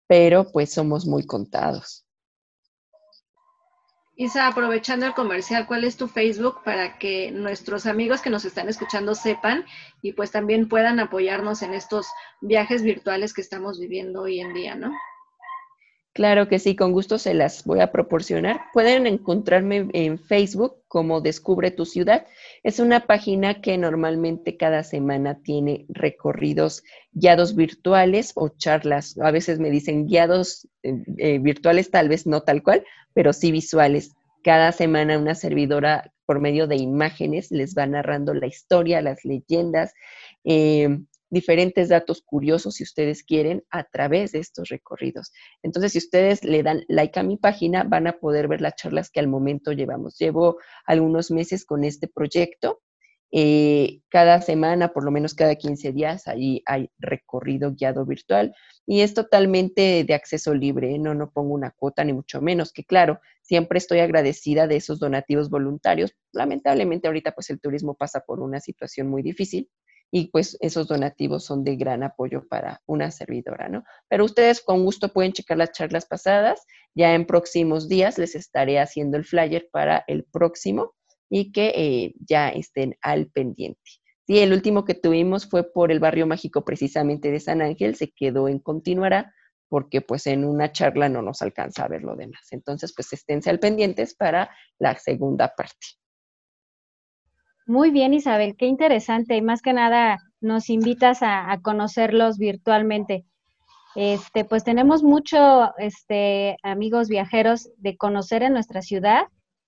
pero 0.09 0.51
pues 0.51 0.73
somos 0.73 1.07
muy 1.07 1.25
contados. 1.25 2.05
Isa, 4.21 4.47
aprovechando 4.47 5.07
el 5.07 5.15
comercial, 5.15 5.67
¿cuál 5.67 5.83
es 5.83 5.97
tu 5.97 6.07
Facebook 6.07 6.63
para 6.63 6.99
que 6.99 7.31
nuestros 7.31 7.87
amigos 7.87 8.21
que 8.21 8.29
nos 8.29 8.45
están 8.45 8.69
escuchando 8.69 9.15
sepan 9.15 9.65
y 10.03 10.13
pues 10.13 10.31
también 10.31 10.69
puedan 10.69 11.01
apoyarnos 11.01 11.63
en 11.63 11.73
estos 11.73 12.07
viajes 12.43 12.83
virtuales 12.83 13.33
que 13.33 13.41
estamos 13.41 13.81
viviendo 13.81 14.21
hoy 14.21 14.41
en 14.41 14.53
día, 14.53 14.75
¿no? 14.75 14.93
Claro 16.13 16.49
que 16.49 16.59
sí, 16.59 16.75
con 16.75 16.91
gusto 16.93 17.19
se 17.19 17.35
las 17.35 17.65
voy 17.65 17.79
a 17.81 17.93
proporcionar. 17.93 18.63
Pueden 18.73 19.07
encontrarme 19.07 19.89
en 19.93 20.19
Facebook 20.19 20.83
como 20.89 21.21
Descubre 21.21 21.71
tu 21.71 21.87
ciudad. 21.87 22.27
Es 22.65 22.81
una 22.81 23.07
página 23.07 23.61
que 23.61 23.79
normalmente 23.79 24.57
cada 24.57 24.83
semana 24.83 25.41
tiene 25.41 25.87
recorridos 25.89 26.83
guiados 27.13 27.55
virtuales 27.55 28.33
o 28.35 28.49
charlas. 28.49 29.17
A 29.21 29.31
veces 29.31 29.61
me 29.61 29.71
dicen 29.71 30.07
guiados 30.07 30.69
eh, 30.83 30.95
eh, 31.19 31.39
virtuales, 31.39 31.93
tal 31.93 32.09
vez 32.09 32.27
no 32.27 32.43
tal 32.43 32.65
cual, 32.65 32.85
pero 33.15 33.33
sí 33.33 33.53
visuales. 33.53 34.11
Cada 34.43 34.73
semana 34.73 35.17
una 35.17 35.37
servidora 35.37 36.13
por 36.27 36.41
medio 36.41 36.67
de 36.67 36.77
imágenes 36.77 37.53
les 37.53 37.77
va 37.77 37.87
narrando 37.87 38.35
la 38.35 38.49
historia, 38.49 39.01
las 39.01 39.25
leyendas, 39.25 39.93
eh, 40.43 40.89
diferentes 41.31 41.89
datos 41.89 42.23
curiosos, 42.23 42.75
si 42.75 42.83
ustedes 42.83 43.23
quieren, 43.23 43.65
a 43.71 43.85
través 43.85 44.33
de 44.33 44.41
estos 44.41 44.69
recorridos. 44.69 45.33
Entonces, 45.63 45.93
si 45.93 45.99
ustedes 45.99 46.45
le 46.45 46.63
dan 46.63 46.85
like 46.89 47.19
a 47.19 47.23
mi 47.23 47.37
página, 47.37 47.85
van 47.85 48.07
a 48.07 48.19
poder 48.19 48.49
ver 48.49 48.61
las 48.61 48.75
charlas 48.75 49.11
que 49.11 49.21
al 49.21 49.29
momento 49.29 49.73
llevamos. 49.73 50.19
Llevo 50.19 50.59
algunos 50.85 51.31
meses 51.31 51.65
con 51.65 51.85
este 51.85 52.09
proyecto 52.09 52.83
eh, 53.33 54.01
cada 54.09 54.41
semana, 54.43 54.93
por 54.93 55.05
lo 55.05 55.13
menos 55.13 55.35
cada 55.35 55.55
15 55.55 55.93
días, 55.93 56.27
ahí 56.27 56.63
hay 56.67 56.91
recorrido 56.99 57.73
guiado 57.73 58.05
virtual 58.05 58.53
y 58.87 59.03
es 59.03 59.15
totalmente 59.15 60.03
de 60.03 60.15
acceso 60.15 60.53
libre, 60.53 60.97
¿eh? 60.97 60.99
no, 60.99 61.15
no 61.15 61.31
pongo 61.31 61.55
una 61.55 61.71
cuota 61.71 62.03
ni 62.03 62.13
mucho 62.13 62.43
menos, 62.43 62.73
que 62.73 62.85
claro, 62.85 63.21
siempre 63.41 63.79
estoy 63.79 64.01
agradecida 64.01 64.67
de 64.67 64.77
esos 64.77 64.99
donativos 64.99 65.49
voluntarios. 65.49 66.13
Lamentablemente 66.33 67.07
ahorita 67.07 67.33
pues 67.33 67.51
el 67.51 67.61
turismo 67.61 67.95
pasa 67.95 68.21
por 68.27 68.41
una 68.41 68.59
situación 68.59 69.09
muy 69.09 69.23
difícil 69.23 69.71
y 70.11 70.29
pues 70.29 70.57
esos 70.61 70.89
donativos 70.89 71.45
son 71.45 71.65
de 71.65 71.77
gran 71.77 72.03
apoyo 72.03 72.47
para 72.49 72.83
una 72.87 73.11
servidora, 73.11 73.69
¿no? 73.69 73.85
Pero 74.09 74.25
ustedes 74.25 74.61
con 74.61 74.85
gusto 74.85 75.13
pueden 75.13 75.33
checar 75.33 75.59
las 75.59 75.73
charlas 75.73 76.07
pasadas, 76.07 76.67
ya 76.95 77.15
en 77.15 77.27
próximos 77.27 77.89
días 77.89 78.19
les 78.19 78.35
estaré 78.35 78.81
haciendo 78.81 79.17
el 79.17 79.25
flyer 79.25 79.69
para 79.71 80.05
el 80.07 80.25
próximo 80.25 80.95
y 81.29 81.53
que 81.53 81.73
eh, 81.77 82.15
ya 82.19 82.49
estén 82.49 82.97
al 83.03 83.29
pendiente. 83.29 83.81
Sí, 84.27 84.39
el 84.39 84.53
último 84.53 84.85
que 84.85 84.95
tuvimos 84.95 85.49
fue 85.49 85.73
por 85.73 85.91
el 85.93 86.01
barrio 86.01 86.27
mágico 86.27 86.65
precisamente 86.65 87.31
de 87.31 87.41
San 87.41 87.63
Ángel, 87.63 87.97
se 87.97 88.11
quedó 88.11 88.49
en 88.49 88.59
continuará 88.59 89.35
porque 89.69 90.01
pues 90.01 90.27
en 90.27 90.45
una 90.45 90.73
charla 90.73 91.09
no 91.09 91.23
nos 91.23 91.43
alcanza 91.43 91.85
a 91.85 91.89
ver 91.89 92.03
lo 92.03 92.17
demás. 92.17 92.49
Entonces, 92.51 92.93
pues 92.95 93.13
esténse 93.13 93.51
al 93.51 93.61
pendientes 93.61 94.15
para 94.15 94.51
la 94.79 94.99
segunda 94.99 95.55
parte. 95.57 96.00
Muy 97.71 97.93
bien, 97.93 98.13
Isabel, 98.15 98.57
qué 98.57 98.67
interesante. 98.67 99.37
Y 99.37 99.43
más 99.43 99.63
que 99.63 99.73
nada 99.73 100.19
nos 100.41 100.71
invitas 100.71 101.21
a, 101.23 101.57
conocerlos 101.63 102.37
virtualmente. 102.37 103.25
este, 103.95 104.45
pues 104.45 104.65
tenemos 104.65 105.05
mucho, 105.05 105.71
este, 105.79 106.57
amigos 106.65 107.09
viajeros 107.09 107.71
de 107.77 107.97
conocer 107.97 108.43
en 108.43 108.55
nuestra 108.55 108.83
ciudad. 108.83 109.23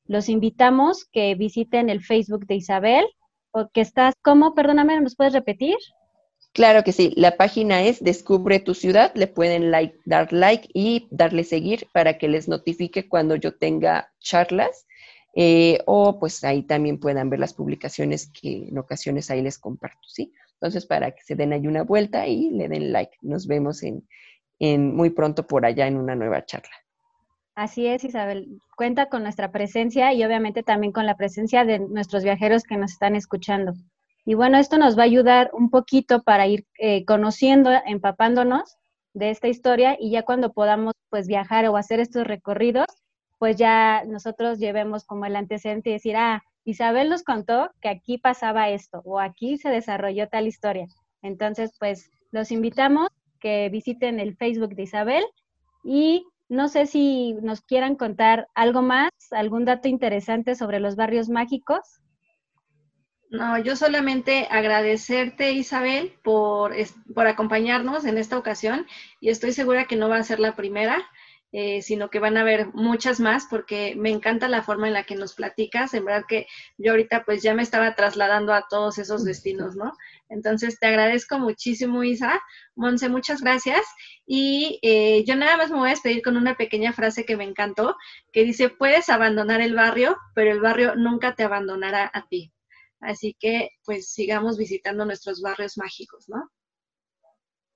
Los 0.04 0.28
invitamos 0.28 1.04
que 1.04 1.36
visiten 1.36 1.88
el 1.90 2.02
Facebook 2.02 2.44
de 2.46 2.56
Isabel, 2.56 3.04
o 3.52 3.68
que 3.72 3.82
estás, 3.82 4.14
¿cómo? 4.20 4.52
Perdóname, 4.56 5.00
¿nos 5.00 5.14
puedes 5.14 5.32
repetir? 5.32 5.76
Claro 6.54 6.82
que 6.82 6.90
sí, 6.90 7.12
la 7.16 7.36
página 7.36 7.82
es 7.84 8.02
Descubre 8.02 8.58
tu 8.58 8.74
ciudad, 8.74 9.12
le 9.14 9.28
pueden 9.28 9.70
like, 9.70 9.96
dar 10.06 10.32
like 10.32 10.68
y 10.74 11.06
darle 11.12 11.44
seguir 11.44 11.86
para 11.92 12.18
que 12.18 12.26
les 12.26 12.48
notifique 12.48 13.08
cuando 13.08 13.36
yo 13.36 13.54
tenga 13.56 14.12
charlas 14.18 14.86
eh, 15.34 15.78
o 15.86 16.18
pues 16.18 16.44
ahí 16.44 16.62
también 16.62 16.98
puedan 16.98 17.30
ver 17.30 17.40
las 17.40 17.54
publicaciones 17.54 18.30
que 18.30 18.68
en 18.68 18.78
ocasiones 18.78 19.30
ahí 19.30 19.42
les 19.42 19.58
comparto, 19.58 20.06
¿sí? 20.06 20.32
Entonces 20.54 20.86
para 20.86 21.10
que 21.10 21.22
se 21.22 21.34
den 21.34 21.52
ahí 21.52 21.66
una 21.66 21.82
vuelta 21.82 22.26
y 22.26 22.50
le 22.50 22.68
den 22.68 22.92
like. 22.92 23.16
Nos 23.22 23.46
vemos 23.46 23.82
en, 23.82 24.06
en 24.58 24.94
muy 24.94 25.10
pronto 25.10 25.46
por 25.46 25.64
allá 25.66 25.86
en 25.86 25.96
una 25.96 26.14
nueva 26.14 26.44
charla. 26.44 26.70
Así 27.54 27.86
es, 27.86 28.04
Isabel. 28.04 28.60
Cuenta 28.76 29.08
con 29.08 29.22
nuestra 29.22 29.52
presencia 29.52 30.12
y 30.14 30.24
obviamente 30.24 30.62
también 30.62 30.92
con 30.92 31.04
la 31.04 31.16
presencia 31.16 31.64
de 31.64 31.80
nuestros 31.80 32.24
viajeros 32.24 32.62
que 32.62 32.78
nos 32.78 32.92
están 32.92 33.14
escuchando. 33.14 33.74
Y 34.24 34.34
bueno, 34.34 34.56
esto 34.56 34.78
nos 34.78 34.96
va 34.96 35.02
a 35.02 35.06
ayudar 35.06 35.50
un 35.52 35.68
poquito 35.68 36.22
para 36.22 36.46
ir 36.46 36.64
eh, 36.78 37.04
conociendo, 37.04 37.70
empapándonos 37.86 38.76
de 39.14 39.30
esta 39.30 39.48
historia 39.48 39.96
y 39.98 40.10
ya 40.12 40.22
cuando 40.22 40.52
podamos 40.52 40.94
pues 41.10 41.26
viajar 41.26 41.66
o 41.66 41.76
hacer 41.76 42.00
estos 42.00 42.26
recorridos, 42.26 42.86
pues 43.42 43.56
ya 43.56 44.04
nosotros 44.06 44.60
llevemos 44.60 45.04
como 45.04 45.26
el 45.26 45.34
antecedente 45.34 45.90
y 45.90 45.94
decir, 45.94 46.14
ah, 46.14 46.44
Isabel 46.64 47.10
nos 47.10 47.24
contó 47.24 47.72
que 47.80 47.88
aquí 47.88 48.16
pasaba 48.16 48.68
esto 48.68 49.02
o 49.04 49.18
aquí 49.18 49.58
se 49.58 49.68
desarrolló 49.68 50.28
tal 50.28 50.46
historia. 50.46 50.86
Entonces, 51.22 51.74
pues 51.76 52.08
los 52.30 52.52
invitamos 52.52 53.08
que 53.40 53.68
visiten 53.68 54.20
el 54.20 54.36
Facebook 54.36 54.76
de 54.76 54.84
Isabel 54.84 55.24
y 55.82 56.24
no 56.48 56.68
sé 56.68 56.86
si 56.86 57.34
nos 57.42 57.62
quieran 57.62 57.96
contar 57.96 58.46
algo 58.54 58.80
más, 58.80 59.10
algún 59.32 59.64
dato 59.64 59.88
interesante 59.88 60.54
sobre 60.54 60.78
los 60.78 60.94
barrios 60.94 61.28
mágicos. 61.28 61.80
No, 63.28 63.58
yo 63.58 63.74
solamente 63.74 64.46
agradecerte, 64.52 65.50
Isabel, 65.50 66.12
por, 66.22 66.76
por 67.12 67.26
acompañarnos 67.26 68.04
en 68.04 68.18
esta 68.18 68.38
ocasión 68.38 68.86
y 69.20 69.30
estoy 69.30 69.50
segura 69.50 69.86
que 69.86 69.96
no 69.96 70.08
va 70.08 70.18
a 70.18 70.22
ser 70.22 70.38
la 70.38 70.54
primera. 70.54 71.02
Eh, 71.54 71.82
sino 71.82 72.08
que 72.08 72.18
van 72.18 72.38
a 72.38 72.40
haber 72.40 72.68
muchas 72.72 73.20
más 73.20 73.46
porque 73.50 73.94
me 73.94 74.08
encanta 74.08 74.48
la 74.48 74.62
forma 74.62 74.86
en 74.86 74.94
la 74.94 75.04
que 75.04 75.16
nos 75.16 75.34
platicas. 75.34 75.92
En 75.92 76.06
verdad 76.06 76.24
que 76.26 76.46
yo 76.78 76.92
ahorita 76.92 77.24
pues 77.26 77.42
ya 77.42 77.52
me 77.52 77.62
estaba 77.62 77.94
trasladando 77.94 78.54
a 78.54 78.64
todos 78.70 78.96
esos 78.96 79.22
destinos, 79.22 79.76
¿no? 79.76 79.92
Entonces 80.30 80.78
te 80.80 80.86
agradezco 80.86 81.38
muchísimo, 81.38 82.04
Isa. 82.04 82.40
Monse, 82.74 83.10
muchas 83.10 83.42
gracias. 83.42 83.82
Y 84.24 84.78
eh, 84.80 85.24
yo 85.26 85.36
nada 85.36 85.58
más 85.58 85.70
me 85.70 85.76
voy 85.76 85.88
a 85.88 85.90
despedir 85.90 86.22
con 86.22 86.38
una 86.38 86.56
pequeña 86.56 86.94
frase 86.94 87.26
que 87.26 87.36
me 87.36 87.44
encantó, 87.44 87.96
que 88.32 88.44
dice, 88.44 88.70
puedes 88.70 89.10
abandonar 89.10 89.60
el 89.60 89.74
barrio, 89.74 90.16
pero 90.34 90.52
el 90.52 90.60
barrio 90.60 90.96
nunca 90.96 91.34
te 91.34 91.42
abandonará 91.42 92.10
a 92.14 92.26
ti. 92.28 92.50
Así 93.00 93.36
que 93.38 93.68
pues 93.84 94.10
sigamos 94.10 94.56
visitando 94.56 95.04
nuestros 95.04 95.42
barrios 95.42 95.76
mágicos, 95.76 96.30
¿no? 96.30 96.50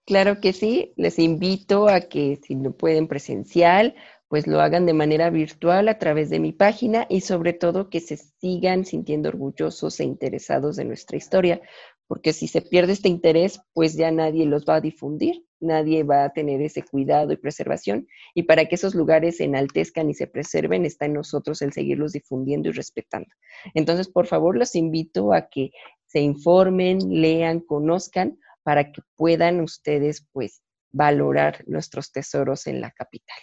Claro 0.07 0.41
que 0.41 0.53
sí, 0.53 0.93
les 0.97 1.19
invito 1.19 1.89
a 1.89 2.03
que 2.03 2.39
si 2.41 2.55
no 2.55 2.73
pueden 2.77 3.09
presencial, 3.09 3.97
pues 4.29 4.47
lo 4.47 4.61
hagan 4.61 4.87
de 4.87 4.93
manera 4.95 5.31
virtual 5.31 5.89
a 5.89 5.99
través 5.99 6.31
de 6.31 6.39
mi 6.39 6.53
página 6.53 7.07
y 7.09 7.23
sobre 7.23 7.53
todo 7.53 7.91
que 7.91 7.99
se 7.99 8.17
sigan 8.17 8.85
sintiendo 8.85 9.29
orgullosos 9.29 9.99
e 9.99 10.05
interesados 10.05 10.77
de 10.77 10.85
nuestra 10.85 11.17
historia, 11.17 11.61
porque 12.07 12.33
si 12.33 12.47
se 12.47 12.63
pierde 12.63 12.93
este 12.93 13.09
interés, 13.09 13.61
pues 13.73 13.97
ya 13.97 14.13
nadie 14.13 14.47
los 14.47 14.65
va 14.65 14.77
a 14.77 14.81
difundir, 14.81 15.45
nadie 15.59 16.05
va 16.05 16.23
a 16.23 16.33
tener 16.33 16.63
ese 16.63 16.85
cuidado 16.85 17.33
y 17.33 17.37
preservación, 17.37 18.07
y 18.33 18.45
para 18.45 18.67
que 18.67 18.77
esos 18.77 18.95
lugares 18.95 19.39
se 19.39 19.45
enaltezcan 19.45 20.09
y 20.09 20.15
se 20.15 20.29
preserven, 20.29 20.85
está 20.85 21.07
en 21.07 21.15
nosotros 21.15 21.63
el 21.63 21.73
seguirlos 21.73 22.13
difundiendo 22.13 22.69
y 22.69 22.73
respetando. 22.73 23.29
Entonces, 23.75 24.09
por 24.09 24.27
favor, 24.27 24.57
los 24.57 24.77
invito 24.77 25.33
a 25.33 25.49
que 25.49 25.73
se 26.05 26.21
informen, 26.21 26.99
lean, 27.21 27.59
conozcan, 27.59 28.39
para 28.67 28.91
que 28.91 29.01
puedan 29.15 29.61
ustedes 29.61 30.27
pues 30.33 30.61
valorar 30.91 31.63
nuestros 31.69 32.11
tesoros 32.11 32.67
en 32.67 32.81
la 32.81 32.91
capital. 32.91 33.39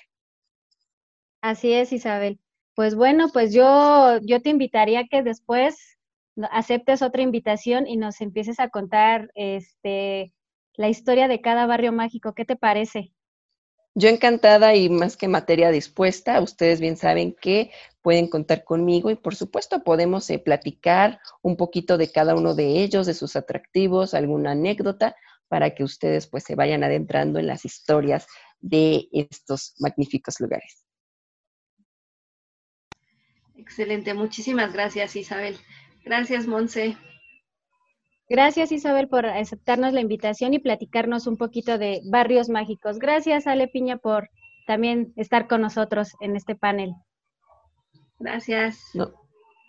Así 1.40 1.72
es, 1.72 1.94
Isabel. 1.94 2.42
Pues 2.76 2.94
bueno, 2.94 3.30
pues 3.32 3.54
yo, 3.54 4.20
yo 4.22 4.42
te 4.42 4.50
invitaría 4.50 5.06
que 5.08 5.24
después 5.24 5.98
aceptes 6.52 7.02
otra 7.02 7.22
invitación 7.22 7.88
y 7.88 7.96
nos 7.96 8.20
empieces 8.20 8.60
a 8.60 8.68
contar 8.68 9.32
este, 9.36 10.34
la 10.74 10.90
historia 10.90 11.30
de 11.30 11.40
cada 11.40 11.68
barrio 11.68 11.94
mágico. 11.94 12.34
¿Qué 12.34 12.44
te 12.44 12.58
parece? 12.58 13.14
Yo 13.96 14.10
encantada 14.10 14.76
y 14.76 14.90
más 14.90 15.18
que 15.18 15.28
materia 15.28 15.70
dispuesta, 15.70 16.42
ustedes 16.42 16.80
bien 16.80 16.98
saben 16.98 17.36
que 17.40 17.72
pueden 18.02 18.28
contar 18.28 18.64
conmigo 18.64 19.12
y 19.12 19.16
por 19.16 19.36
supuesto 19.36 19.84
podemos 19.84 20.28
eh, 20.32 20.40
platicar 20.40 21.20
un 21.44 21.58
poquito 21.58 21.98
de 21.98 22.12
cada 22.12 22.36
uno 22.36 22.56
de 22.56 22.82
ellos, 22.82 23.06
de 23.06 23.14
sus 23.14 23.36
atractivos, 23.36 24.16
alguna 24.16 24.52
anécdota 24.52 25.16
para 25.48 25.76
que 25.76 25.84
ustedes 25.84 26.26
pues 26.26 26.44
se 26.44 26.56
vayan 26.56 26.84
adentrando 26.84 27.38
en 27.38 27.46
las 27.46 27.66
historias 27.66 28.26
de 28.60 29.08
estos 29.12 29.76
magníficos 29.80 30.40
lugares. 30.40 30.84
Excelente, 33.56 34.16
muchísimas 34.16 34.74
gracias 34.74 35.16
Isabel. 35.16 35.56
Gracias 36.04 36.48
Monse. 36.48 36.98
Gracias 38.30 38.72
Isabel 38.72 39.08
por 39.10 39.26
aceptarnos 39.26 39.94
la 39.94 40.02
invitación 40.02 40.54
y 40.54 40.60
platicarnos 40.60 41.28
un 41.28 41.38
poquito 41.38 41.78
de 41.78 42.02
barrios 42.06 42.50
mágicos. 42.50 43.00
Gracias 43.00 43.48
Ale 43.48 43.68
Piña 43.68 43.98
por 43.98 44.30
también 44.66 45.14
estar 45.18 45.48
con 45.48 45.62
nosotros 45.62 46.14
en 46.22 46.36
este 46.36 46.56
panel. 46.56 46.94
Gracias. 48.20 48.80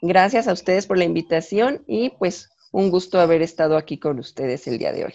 gracias 0.00 0.46
a 0.46 0.52
ustedes 0.52 0.86
por 0.86 0.98
la 0.98 1.04
invitación 1.04 1.82
y 1.86 2.10
pues 2.10 2.50
un 2.70 2.90
gusto 2.90 3.20
haber 3.20 3.42
estado 3.42 3.76
aquí 3.76 3.98
con 3.98 4.18
ustedes 4.18 4.66
el 4.66 4.78
día 4.78 4.92
de 4.92 5.06
hoy. 5.06 5.14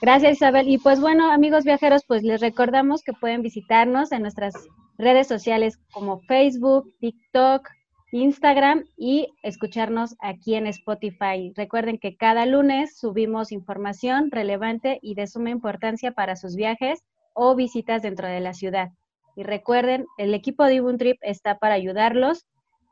Gracias 0.00 0.34
Isabel. 0.34 0.68
Y 0.68 0.78
pues 0.78 1.00
bueno, 1.00 1.30
amigos 1.30 1.64
viajeros, 1.64 2.04
pues 2.06 2.22
les 2.22 2.40
recordamos 2.40 3.02
que 3.02 3.12
pueden 3.12 3.42
visitarnos 3.42 4.12
en 4.12 4.22
nuestras 4.22 4.54
redes 4.96 5.26
sociales 5.26 5.78
como 5.92 6.20
Facebook, 6.20 6.94
TikTok, 7.00 7.68
Instagram 8.10 8.84
y 8.96 9.28
escucharnos 9.42 10.16
aquí 10.20 10.54
en 10.54 10.66
Spotify. 10.66 11.52
Recuerden 11.54 11.98
que 11.98 12.16
cada 12.16 12.46
lunes 12.46 12.96
subimos 12.96 13.52
información 13.52 14.30
relevante 14.30 14.98
y 15.02 15.14
de 15.14 15.26
suma 15.26 15.50
importancia 15.50 16.12
para 16.12 16.36
sus 16.36 16.56
viajes 16.56 17.00
o 17.34 17.54
visitas 17.54 18.02
dentro 18.02 18.26
de 18.26 18.40
la 18.40 18.54
ciudad. 18.54 18.88
Y 19.36 19.42
recuerden, 19.42 20.06
el 20.16 20.34
equipo 20.34 20.64
de 20.64 20.82
Trip 20.98 21.18
está 21.22 21.58
para 21.58 21.74
ayudarlos 21.74 22.46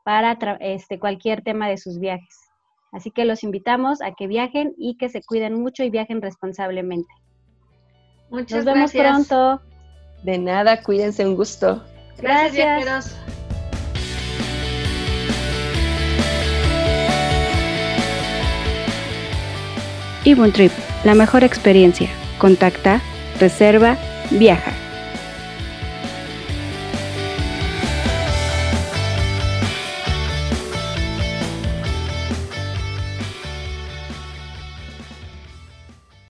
para 0.05 0.37
este, 0.61 0.99
cualquier 0.99 1.41
tema 1.41 1.67
de 1.67 1.77
sus 1.77 1.99
viajes. 1.99 2.47
Así 2.93 3.11
que 3.11 3.25
los 3.25 3.43
invitamos 3.43 4.01
a 4.01 4.13
que 4.13 4.27
viajen 4.27 4.73
y 4.77 4.97
que 4.97 5.09
se 5.09 5.21
cuiden 5.21 5.59
mucho 5.61 5.83
y 5.83 5.89
viajen 5.89 6.21
responsablemente. 6.21 7.13
Muchas 8.29 8.63
Nos 8.63 8.73
vemos 8.73 8.91
pronto. 8.93 9.61
De 10.23 10.37
nada, 10.37 10.81
cuídense, 10.81 11.25
un 11.25 11.35
gusto. 11.35 11.83
Gracias, 12.17 13.17
viajeros. 20.27 20.51
Trip, 20.51 20.71
la 21.03 21.15
mejor 21.15 21.43
experiencia. 21.43 22.09
Contacta, 22.37 23.01
reserva, 23.39 23.97
viaja. 24.31 24.86